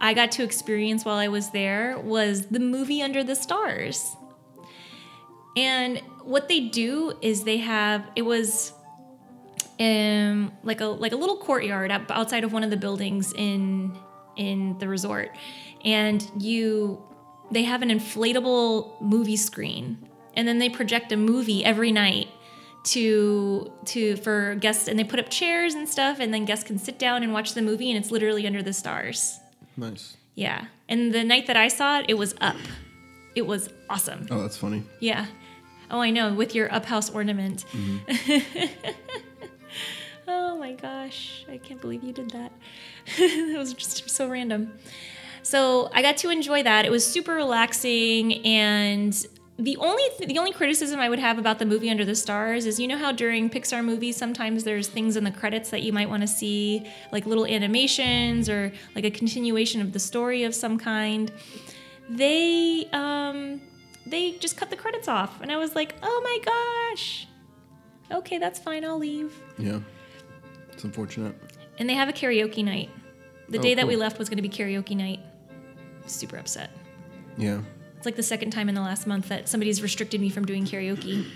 i 0.00 0.12
got 0.12 0.30
to 0.32 0.42
experience 0.42 1.04
while 1.04 1.16
i 1.16 1.28
was 1.28 1.50
there 1.50 1.98
was 2.00 2.46
the 2.46 2.60
movie 2.60 3.02
under 3.02 3.22
the 3.24 3.34
stars. 3.34 4.16
And 5.56 6.02
what 6.22 6.48
they 6.48 6.60
do 6.60 7.14
is 7.22 7.44
they 7.44 7.58
have 7.58 8.04
it 8.14 8.22
was 8.22 8.72
um 9.80 10.52
like 10.62 10.80
a 10.80 10.86
like 10.86 11.12
a 11.12 11.16
little 11.16 11.38
courtyard 11.38 11.90
outside 11.90 12.44
of 12.44 12.52
one 12.52 12.62
of 12.62 12.70
the 12.70 12.76
buildings 12.76 13.32
in 13.32 13.96
in 14.36 14.78
the 14.78 14.88
resort, 14.88 15.34
and 15.84 16.30
you 16.38 17.02
they 17.50 17.62
have 17.62 17.80
an 17.80 17.88
inflatable 17.88 19.00
movie 19.00 19.36
screen, 19.36 20.06
and 20.34 20.46
then 20.46 20.58
they 20.58 20.68
project 20.68 21.10
a 21.12 21.16
movie 21.16 21.64
every 21.64 21.92
night 21.92 22.28
to 22.86 23.72
to 23.86 24.16
for 24.16 24.54
guests, 24.56 24.88
and 24.88 24.98
they 24.98 25.04
put 25.04 25.18
up 25.18 25.28
chairs 25.28 25.74
and 25.74 25.88
stuff, 25.88 26.18
and 26.20 26.32
then 26.32 26.44
guests 26.44 26.64
can 26.64 26.78
sit 26.78 26.98
down 26.98 27.22
and 27.22 27.32
watch 27.32 27.54
the 27.54 27.62
movie, 27.62 27.90
and 27.90 27.98
it's 27.98 28.10
literally 28.10 28.46
under 28.46 28.62
the 28.62 28.72
stars. 28.72 29.38
Nice. 29.76 30.16
Yeah, 30.34 30.66
and 30.88 31.12
the 31.12 31.24
night 31.24 31.46
that 31.48 31.56
I 31.56 31.68
saw 31.68 31.98
it, 32.00 32.06
it 32.08 32.14
was 32.14 32.34
up. 32.40 32.56
It 33.34 33.46
was 33.46 33.68
awesome. 33.90 34.26
Oh, 34.30 34.40
that's 34.42 34.56
funny. 34.56 34.84
Yeah. 35.00 35.26
Oh, 35.90 36.00
I 36.00 36.10
know, 36.10 36.32
with 36.32 36.54
your 36.54 36.72
up 36.72 36.84
house 36.84 37.10
ornament. 37.10 37.64
Mm-hmm. 37.72 38.90
oh 40.28 40.56
my 40.56 40.72
gosh, 40.72 41.44
I 41.48 41.58
can't 41.58 41.80
believe 41.80 42.02
you 42.02 42.12
did 42.12 42.30
that. 42.30 42.52
it 43.18 43.58
was 43.58 43.74
just 43.74 44.08
so 44.10 44.28
random. 44.28 44.72
So 45.42 45.90
I 45.92 46.02
got 46.02 46.16
to 46.18 46.30
enjoy 46.30 46.64
that. 46.64 46.84
It 46.84 46.90
was 46.90 47.06
super 47.06 47.34
relaxing, 47.34 48.44
and 48.44 49.26
the 49.58 49.76
only 49.78 50.02
th- 50.18 50.28
the 50.28 50.38
only 50.38 50.52
criticism 50.52 51.00
I 51.00 51.08
would 51.08 51.18
have 51.18 51.38
about 51.38 51.58
the 51.58 51.64
movie 51.64 51.88
Under 51.90 52.04
the 52.04 52.14
Stars 52.14 52.66
is 52.66 52.78
you 52.78 52.86
know 52.86 52.98
how 52.98 53.10
during 53.12 53.48
Pixar 53.48 53.82
movies 53.84 54.16
sometimes 54.16 54.64
there's 54.64 54.86
things 54.88 55.16
in 55.16 55.24
the 55.24 55.30
credits 55.30 55.70
that 55.70 55.82
you 55.82 55.92
might 55.92 56.08
want 56.10 56.20
to 56.22 56.26
see, 56.28 56.86
like 57.10 57.24
little 57.26 57.46
animations 57.46 58.48
or 58.50 58.70
like 58.94 59.04
a 59.04 59.10
continuation 59.10 59.80
of 59.80 59.92
the 59.92 59.98
story 59.98 60.42
of 60.44 60.54
some 60.54 60.78
kind. 60.78 61.32
They 62.10 62.86
um 62.92 63.60
they 64.06 64.32
just 64.32 64.56
cut 64.56 64.70
the 64.70 64.76
credits 64.76 65.08
off, 65.08 65.40
and 65.40 65.50
I 65.50 65.56
was 65.56 65.74
like, 65.74 65.94
oh 66.02 66.20
my 66.22 66.94
gosh. 66.94 67.26
Okay, 68.10 68.38
that's 68.38 68.58
fine. 68.60 68.84
I'll 68.84 68.98
leave. 68.98 69.34
Yeah. 69.58 69.80
It's 70.72 70.84
unfortunate. 70.84 71.34
And 71.78 71.88
they 71.88 71.94
have 71.94 72.08
a 72.08 72.12
karaoke 72.12 72.64
night. 72.64 72.90
The 73.48 73.58
Oh, 73.58 73.62
day 73.62 73.74
that 73.74 73.86
we 73.88 73.96
left 73.96 74.18
was 74.18 74.28
going 74.28 74.36
to 74.36 74.42
be 74.42 74.48
karaoke 74.48 74.96
night. 74.96 75.20
Super 76.06 76.36
upset. 76.36 76.70
Yeah. 77.36 77.62
It's 78.06 78.12
like 78.12 78.16
the 78.18 78.22
second 78.22 78.52
time 78.52 78.68
in 78.68 78.76
the 78.76 78.82
last 78.82 79.08
month 79.08 79.30
that 79.30 79.48
somebody's 79.48 79.82
restricted 79.82 80.20
me 80.20 80.28
from 80.28 80.44
doing 80.44 80.64
karaoke. 80.64 81.28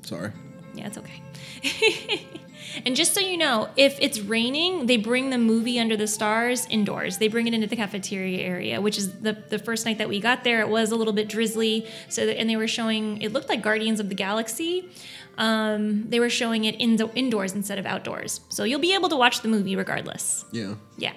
Sorry. 0.00 0.32
Yeah, 0.72 0.86
it's 0.86 0.96
okay. 0.96 2.24
and 2.86 2.96
just 2.96 3.12
so 3.12 3.20
you 3.20 3.36
know, 3.36 3.68
if 3.76 3.98
it's 4.00 4.18
raining, 4.18 4.86
they 4.86 4.96
bring 4.96 5.28
the 5.28 5.36
movie 5.36 5.78
Under 5.78 5.94
the 5.94 6.06
Stars 6.06 6.66
indoors. 6.70 7.18
They 7.18 7.28
bring 7.28 7.46
it 7.46 7.52
into 7.52 7.66
the 7.66 7.76
cafeteria 7.76 8.42
area, 8.42 8.80
which 8.80 8.96
is 8.96 9.20
the 9.20 9.34
the 9.34 9.58
first 9.58 9.84
night 9.84 9.98
that 9.98 10.08
we 10.08 10.20
got 10.20 10.42
there. 10.42 10.62
It 10.62 10.70
was 10.70 10.90
a 10.90 10.96
little 10.96 11.12
bit 11.12 11.28
drizzly, 11.28 11.86
so 12.08 12.24
that, 12.24 12.40
and 12.40 12.48
they 12.48 12.56
were 12.56 12.66
showing. 12.66 13.20
It 13.20 13.34
looked 13.34 13.50
like 13.50 13.60
Guardians 13.60 14.00
of 14.00 14.08
the 14.08 14.14
Galaxy. 14.14 14.88
Um, 15.36 16.08
they 16.08 16.18
were 16.18 16.30
showing 16.30 16.64
it 16.64 16.80
in 16.80 16.96
the, 16.96 17.10
indoors 17.14 17.52
instead 17.52 17.78
of 17.78 17.84
outdoors, 17.84 18.40
so 18.48 18.64
you'll 18.64 18.80
be 18.80 18.94
able 18.94 19.10
to 19.10 19.16
watch 19.16 19.42
the 19.42 19.48
movie 19.48 19.76
regardless. 19.76 20.46
Yeah. 20.50 20.76
Yeah. 20.96 21.12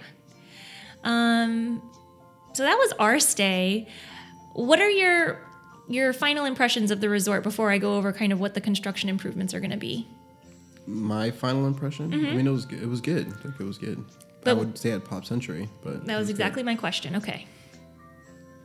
Um, 1.05 1.81
so 2.53 2.63
that 2.63 2.75
was 2.77 2.93
our 2.99 3.19
stay. 3.19 3.87
What 4.53 4.79
are 4.79 4.89
your 4.89 5.39
your 5.87 6.13
final 6.13 6.45
impressions 6.45 6.91
of 6.91 7.01
the 7.01 7.09
resort 7.09 7.43
before 7.43 7.69
I 7.71 7.77
go 7.77 7.95
over 7.95 8.13
kind 8.13 8.31
of 8.31 8.39
what 8.39 8.53
the 8.53 8.61
construction 8.61 9.09
improvements 9.09 9.53
are 9.53 9.59
going 9.59 9.71
to 9.71 9.77
be? 9.77 10.07
My 10.87 11.31
final 11.31 11.67
impression. 11.67 12.13
I 12.13 12.17
mean, 12.17 12.47
it 12.47 12.51
was 12.51 12.65
good. 12.65 12.81
It 12.81 12.87
was 12.87 13.01
good. 13.01 13.27
Like 13.45 13.59
it 13.59 13.63
was 13.63 13.77
good. 13.77 14.03
I 14.45 14.49
Mm-hmm. 14.49 14.59
Would 14.59 14.77
stay 14.77 14.91
at 14.91 15.05
Pop 15.05 15.23
Century, 15.25 15.69
but 15.83 16.05
That 16.07 16.17
was 16.17 16.27
good. 16.27 16.31
exactly 16.31 16.63
my 16.63 16.75
question. 16.75 17.15
Okay. 17.17 17.45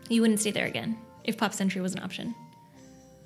You 0.09 0.23
wouldn't 0.23 0.41
stay 0.41 0.51
there 0.51 0.67
again 0.67 0.97
if 1.25 1.37
Pop 1.37 1.53
Century 1.53 1.83
was 1.83 1.95
an 1.95 2.03
option. 2.03 2.35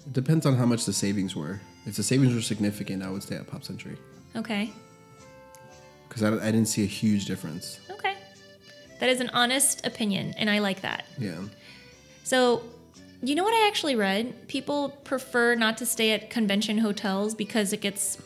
It 0.06 0.12
depends 0.12 0.46
on 0.46 0.56
how 0.56 0.66
much 0.66 0.84
the 0.84 0.92
savings 0.92 1.36
were. 1.36 1.60
If 1.86 1.94
the 1.96 2.02
savings 2.02 2.34
were 2.34 2.40
significant, 2.42 3.02
I 3.04 3.10
would 3.10 3.22
stay 3.22 3.36
at 3.36 3.46
Pop 3.46 3.62
Century 3.64 3.96
Okay. 4.34 4.72
because 6.08 6.22
I, 6.24 6.34
I 6.36 6.50
didn't 6.50 6.66
see 6.66 6.82
a 6.82 6.86
huge 6.86 7.26
difference. 7.26 7.78
Okay. 7.90 8.09
That 9.00 9.08
is 9.08 9.20
an 9.20 9.30
honest 9.30 9.84
opinion, 9.86 10.34
and 10.36 10.48
I 10.48 10.60
like 10.60 10.82
that. 10.82 11.04
Yeah. 11.18 11.40
So, 12.22 12.62
you 13.22 13.34
know 13.34 13.44
what 13.44 13.54
I 13.54 13.66
actually 13.66 13.96
read? 13.96 14.48
People 14.48 14.90
prefer 15.04 15.54
not 15.54 15.78
to 15.78 15.86
stay 15.86 16.12
at 16.12 16.30
convention 16.30 16.78
hotels 16.78 17.34
because 17.34 17.72
it 17.72 17.80
gets 17.80 18.18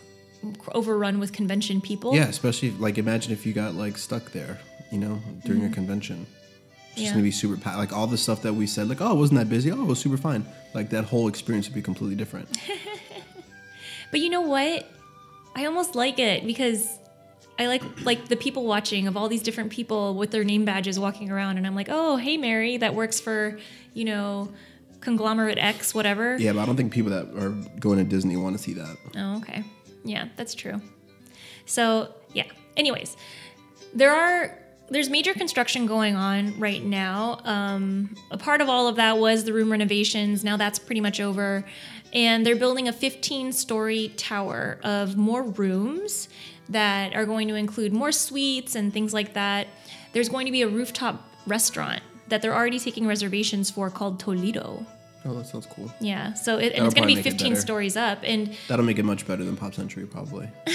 overrun 0.73 1.19
with 1.19 1.33
convention 1.33 1.81
people. 1.81 2.15
Yeah, 2.15 2.29
especially 2.29 2.73
like 2.73 2.99
imagine 2.99 3.33
if 3.33 3.47
you 3.47 3.53
got 3.53 3.75
like 3.75 3.97
stuck 3.97 4.33
there, 4.33 4.59
you 4.93 4.99
know, 4.99 5.21
during 5.45 5.63
a 5.63 5.65
mm-hmm. 5.65 5.75
convention. 5.75 6.27
It's 6.91 6.97
just 6.97 7.07
Yeah. 7.07 7.13
gonna 7.13 7.23
be 7.23 7.31
super 7.31 7.57
packed. 7.57 7.79
Like 7.79 7.93
all 7.93 8.07
the 8.07 8.19
stuff 8.19 8.43
that 8.43 8.53
we 8.53 8.67
said, 8.67 8.89
like 8.89 9.01
oh, 9.01 9.13
it 9.13 9.17
wasn't 9.17 9.41
that 9.41 9.49
busy. 9.49 9.73
Oh, 9.73 9.81
it 9.81 9.87
was 9.87 9.99
super 9.99 10.19
fine. 10.19 10.45
Like 10.75 10.91
that 10.91 11.05
whole 11.05 11.29
experience 11.29 11.67
would 11.69 11.75
be 11.75 11.83
completely 11.83 12.17
different. 12.17 12.49
But 14.15 14.21
you 14.21 14.31
know 14.31 14.43
what? 14.43 14.89
I 15.57 15.65
almost 15.65 15.97
like 15.97 16.21
it 16.21 16.47
because 16.47 17.01
I 17.59 17.67
like 17.67 17.83
like 18.05 18.29
the 18.29 18.37
people 18.37 18.67
watching 18.67 19.07
of 19.07 19.17
all 19.17 19.29
these 19.29 19.43
different 19.43 19.71
people 19.71 20.15
with 20.15 20.31
their 20.31 20.45
name 20.45 20.65
badges 20.65 20.99
walking 20.99 21.31
around, 21.31 21.57
and 21.57 21.67
I'm 21.67 21.75
like, 21.75 21.89
oh, 21.91 22.17
hey, 22.17 22.37
Mary, 22.37 22.77
that 22.79 22.95
works 22.95 23.21
for 23.21 23.59
you 23.93 24.05
know 24.05 24.53
conglomerate 25.01 25.59
X, 25.59 25.95
whatever. 25.95 26.37
yeah, 26.39 26.53
but 26.53 26.61
I 26.61 26.67
don't 26.67 26.77
think 26.77 26.93
people 26.93 27.13
that 27.13 27.27
are 27.37 27.51
going 27.79 27.99
to 27.99 28.05
Disney 28.05 28.37
want 28.37 28.57
to 28.57 28.63
see 28.63 28.73
that. 28.73 28.97
Oh, 29.17 29.37
okay. 29.37 29.63
Yeah, 30.03 30.29
that's 30.37 30.55
true. 30.55 30.81
So, 31.67 32.13
yeah. 32.33 32.47
Anyways, 32.77 33.17
there 33.95 34.13
are 34.13 34.59
there's 34.91 35.09
major 35.09 35.33
construction 35.33 35.87
going 35.87 36.15
on 36.17 36.59
right 36.59 36.83
now. 36.83 37.41
Um, 37.45 38.15
a 38.31 38.37
part 38.37 38.61
of 38.61 38.69
all 38.69 38.89
of 38.89 38.97
that 38.97 39.19
was 39.19 39.45
the 39.45 39.53
room 39.53 39.71
renovations. 39.71 40.45
Now 40.45 40.57
that's 40.57 40.79
pretty 40.79 41.01
much 41.01 41.21
over, 41.21 41.65
and 42.13 42.45
they're 42.45 42.57
building 42.57 42.89
a 42.89 42.93
15-story 42.93 44.13
tower 44.17 44.79
of 44.83 45.17
more 45.17 45.43
rooms 45.43 46.29
that 46.69 47.15
are 47.15 47.27
going 47.27 47.49
to 47.49 47.55
include 47.55 47.93
more 47.93 48.13
suites 48.13 48.75
and 48.75 48.93
things 48.93 49.13
like 49.13 49.35
that. 49.35 49.67
There's 50.13 50.29
going 50.29 50.47
to 50.47 50.53
be 50.53 50.63
a 50.63 50.69
rooftop 50.69 51.23
restaurant 51.47 52.03
that 52.29 52.41
they're 52.43 52.55
already 52.55 52.79
taking 52.79 53.07
reservations 53.07 53.71
for 53.71 53.91
called 53.91 54.19
Toledo. 54.19 54.87
Oh, 55.27 55.35
that 55.35 55.47
sounds 55.47 55.67
cool. 55.67 55.93
Yeah, 56.01 56.35
so 56.35 56.59
it, 56.59 56.73
and 56.75 56.85
it's 56.85 56.95
going 56.95 57.03
to 57.03 57.15
be 57.15 57.17
make 57.17 57.27
it 57.27 57.31
15 57.31 57.57
stories 57.57 57.97
up, 57.97 58.19
and 58.23 58.55
That'll 58.69 58.85
make 58.85 58.99
it 58.99 59.05
much 59.05 59.27
better 59.27 59.43
than 59.45 59.57
Pop 59.57 59.75
Century, 59.75 60.07
probably. 60.07 60.49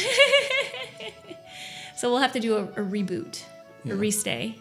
So 1.96 2.10
we'll 2.10 2.22
have 2.22 2.32
to 2.32 2.40
do 2.40 2.56
a, 2.56 2.64
a 2.64 2.82
reboot, 2.86 3.44
Yeah. 3.84 3.94
a 3.96 3.98
restay. 3.98 4.56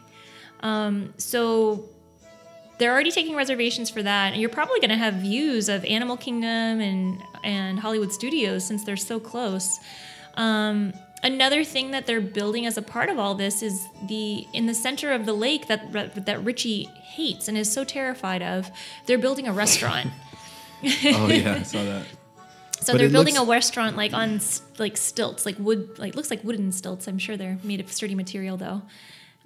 Um, 0.59 1.15
so 1.19 1.89
they're 2.79 2.91
already 2.91 3.13
taking 3.13 3.37
reservations 3.37 3.91
for 3.91 4.03
that, 4.03 4.33
and 4.33 4.41
you're 4.41 4.51
probably 4.51 4.81
going 4.81 4.91
to 4.91 4.97
have 4.97 5.15
views 5.15 5.69
of 5.69 5.85
Animal 5.85 6.17
Kingdom 6.17 6.81
and 6.81 7.23
and 7.45 7.79
Hollywood 7.79 8.13
Studios 8.13 8.65
since 8.65 8.83
they're 8.83 8.97
so 8.97 9.21
close. 9.21 9.79
Um, 10.35 10.93
another 11.23 11.65
thing 11.65 11.91
that 11.93 12.07
they're 12.07 12.21
building 12.21 12.67
as 12.67 12.77
a 12.77 12.83
part 12.83 13.09
of 13.09 13.19
all 13.19 13.35
this 13.35 13.63
is 13.63 13.87
the 14.07 14.47
in 14.53 14.67
the 14.67 14.75
center 14.75 15.13
of 15.13 15.27
the 15.27 15.33
lake 15.33 15.67
that 15.69 16.25
that 16.27 16.45
Richie 16.45 16.85
hates 17.03 17.49
and 17.49 17.57
is 17.59 17.71
so 17.71 17.85
terrified 17.85 18.43
of. 18.43 18.71
They're 19.07 19.19
building 19.19 19.47
a 19.49 19.53
restaurant. 19.53 20.09
oh 20.85 21.29
yeah, 21.29 21.55
I 21.61 21.63
saw 21.63 21.83
that. 21.85 22.05
So 22.81 22.93
But 22.93 22.99
they're 23.01 23.11
building 23.11 23.35
looks- 23.35 23.49
a 23.49 23.51
restaurant 23.51 23.97
like 23.97 24.13
on 24.13 24.41
like 24.79 24.97
stilts, 24.97 25.45
like 25.45 25.57
wood, 25.59 25.99
like 25.99 26.15
looks 26.15 26.31
like 26.31 26.45
wooden 26.45 26.71
stilts. 26.71 27.09
I'm 27.09 27.19
sure 27.19 27.37
they're 27.37 27.59
made 27.65 27.81
of 27.81 27.91
sturdy 27.93 28.15
material 28.15 28.57
though. 28.57 28.83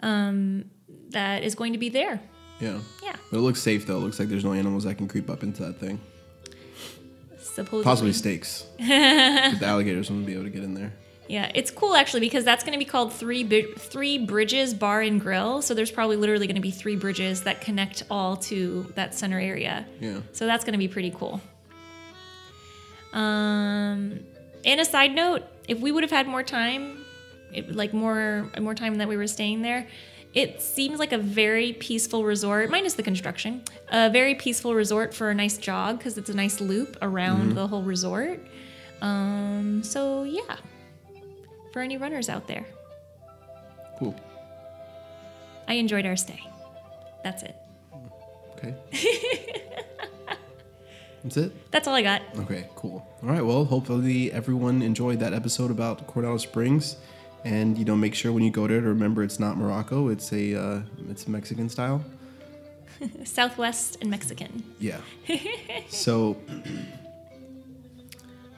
Um, 0.01 0.67
that 1.11 1.43
is 1.43 1.55
going 1.55 1.73
to 1.73 1.79
be 1.79 1.89
there. 1.89 2.21
Yeah. 2.61 2.79
Yeah, 3.03 3.17
But 3.31 3.39
it 3.39 3.41
looks 3.41 3.63
safe 3.63 3.87
though. 3.87 3.97
It 3.97 4.01
looks 4.01 4.19
like 4.19 4.29
there's 4.29 4.45
no 4.45 4.53
animals 4.53 4.85
that 4.85 4.97
can 4.99 5.09
creep 5.09 5.31
up 5.31 5.43
into 5.43 5.63
that 5.63 5.81
thing. 5.81 5.99
supposedly. 7.41 7.85
Possibly 7.85 8.13
snakes. 8.13 8.67
the 8.79 9.59
alligators 9.65 10.11
wouldn't 10.11 10.27
be 10.27 10.35
able 10.35 10.45
to 10.45 10.51
get 10.51 10.63
in 10.63 10.75
there. 10.75 10.93
Yeah, 11.29 11.51
it's 11.55 11.71
cool 11.71 11.95
actually 11.95 12.21
because 12.21 12.45
that's 12.45 12.63
going 12.65 12.73
to 12.73 12.79
be 12.79 12.85
called 12.85 13.13
three 13.13 13.45
Bi- 13.45 13.67
three 13.79 14.19
bridges 14.19 14.75
bar 14.75 15.01
and 15.03 15.21
grill. 15.21 15.63
So 15.63 15.73
there's 15.73 15.91
probably 15.91 16.17
literally 16.17 16.47
going 16.47 16.57
to 16.57 16.63
be 16.63 16.71
three 16.71 16.97
bridges 16.97 17.43
that 17.43 17.61
connect 17.61 18.03
all 18.11 18.37
to 18.39 18.93
that 18.97 19.15
center 19.15 19.39
area. 19.39 19.87
Yeah. 20.01 20.21
So 20.33 20.47
that's 20.47 20.65
going 20.65 20.73
to 20.73 20.79
be 20.79 20.89
pretty 20.89 21.11
cool. 21.11 21.41
Um, 23.13 24.21
and 24.65 24.81
a 24.81 24.85
side 24.85 25.15
note, 25.15 25.43
if 25.69 25.81
we 25.81 25.93
would 25.93 26.03
have 26.03 26.11
had 26.11 26.27
more 26.27 26.43
time, 26.43 27.05
it, 27.53 27.75
like 27.75 27.93
more 27.93 28.51
more 28.61 28.75
time 28.75 28.97
that 28.97 29.09
we 29.09 29.17
were 29.17 29.27
staying 29.27 29.63
there, 29.63 29.87
it 30.35 30.61
seems 30.63 30.99
like 30.99 31.13
a 31.13 31.19
very 31.19 31.75
peaceful 31.75 32.25
resort, 32.25 32.71
minus 32.71 32.95
the 32.95 33.03
construction. 33.03 33.63
A 33.91 34.09
very 34.11 34.35
peaceful 34.35 34.75
resort 34.75 35.13
for 35.15 35.31
a 35.31 35.35
nice 35.35 35.59
jog 35.59 35.99
because 35.99 36.17
it's 36.17 36.31
a 36.31 36.35
nice 36.35 36.61
loop 36.61 36.97
around 37.03 37.55
the 37.55 37.67
whole 37.67 37.83
resort. 37.83 38.41
Um, 39.03 39.83
so 39.83 40.23
yeah, 40.23 40.57
for 41.73 41.81
any 41.81 41.97
runners 41.97 42.29
out 42.29 42.47
there, 42.47 42.67
Cool. 43.99 44.15
I 45.69 45.75
enjoyed 45.75 46.07
our 46.07 46.17
stay. 46.17 46.41
That's 47.23 47.43
it. 47.43 47.55
Okay. 48.57 48.75
That's 51.23 51.37
it? 51.37 51.71
That's 51.71 51.87
all 51.87 51.95
I 51.95 52.03
got. 52.03 52.23
Okay, 52.37 52.69
cool. 52.75 53.07
All 53.23 53.29
right, 53.29 53.45
well, 53.45 53.65
hopefully 53.65 54.33
everyone 54.33 54.83
enjoyed 54.83 55.21
that 55.21 55.33
episode 55.33 55.71
about 55.71 56.05
Coronado 56.09 56.37
Springs. 56.39 56.97
And, 57.45 57.79
you 57.79 57.85
know, 57.85 57.95
make 57.95 58.15
sure 58.15 58.33
when 58.33 58.43
you 58.43 58.51
go 58.51 58.67
there 58.67 58.81
to 58.81 58.89
remember 58.89 59.23
it's 59.23 59.39
not 59.39 59.57
Morocco, 59.57 60.09
it's 60.09 60.33
a 60.33 60.55
uh, 60.61 60.81
it's 61.09 61.29
Mexican 61.29 61.69
style. 61.69 62.05
Southwest 63.25 63.99
and 64.01 64.11
Mexican. 64.11 64.65
Yeah. 64.81 64.99
so 65.89 66.37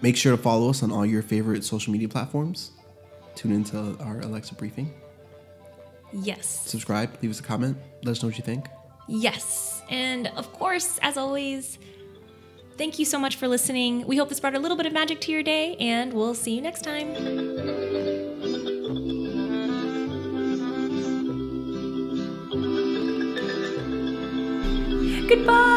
make 0.01 0.17
sure 0.17 0.35
to 0.37 0.43
follow 0.43 0.71
us 0.71 0.83
on 0.83 0.91
all 0.91 1.05
your 1.05 1.23
favorite 1.23 1.65
social 1.65 1.93
media 1.93 2.09
platforms. 2.09 2.71
Tune 3.35 3.53
into 3.53 3.97
our 4.01 4.20
Alexa 4.20 4.55
briefing. 4.55 4.93
Yes. 6.12 6.47
Subscribe, 6.66 7.11
leave 7.22 7.30
us 7.30 7.41
a 7.41 7.43
comment, 7.43 7.76
let 8.05 8.12
us 8.12 8.22
know 8.22 8.28
what 8.28 8.39
you 8.39 8.45
think. 8.45 8.68
Yes. 9.09 9.82
And 9.91 10.28
of 10.28 10.53
course, 10.53 10.99
as 11.03 11.16
always, 11.16 11.78
thank 12.78 12.99
you 12.99 13.05
so 13.05 13.18
much 13.18 13.37
for 13.37 13.49
listening. 13.49 14.07
We 14.07 14.16
hope 14.16 14.28
this 14.28 14.41
brought 14.41 14.55
a 14.55 14.59
little 14.61 14.76
bit 14.76 14.87
of 14.87 14.93
magic 14.93 15.20
to 15.22 15.32
your 15.32 15.43
day, 15.43 15.76
and 15.76 16.12
we'll 16.12 16.35
see 16.35 16.55
you 16.55 16.62
next 16.62 16.82
time. 16.82 17.14
Goodbye. 25.26 25.74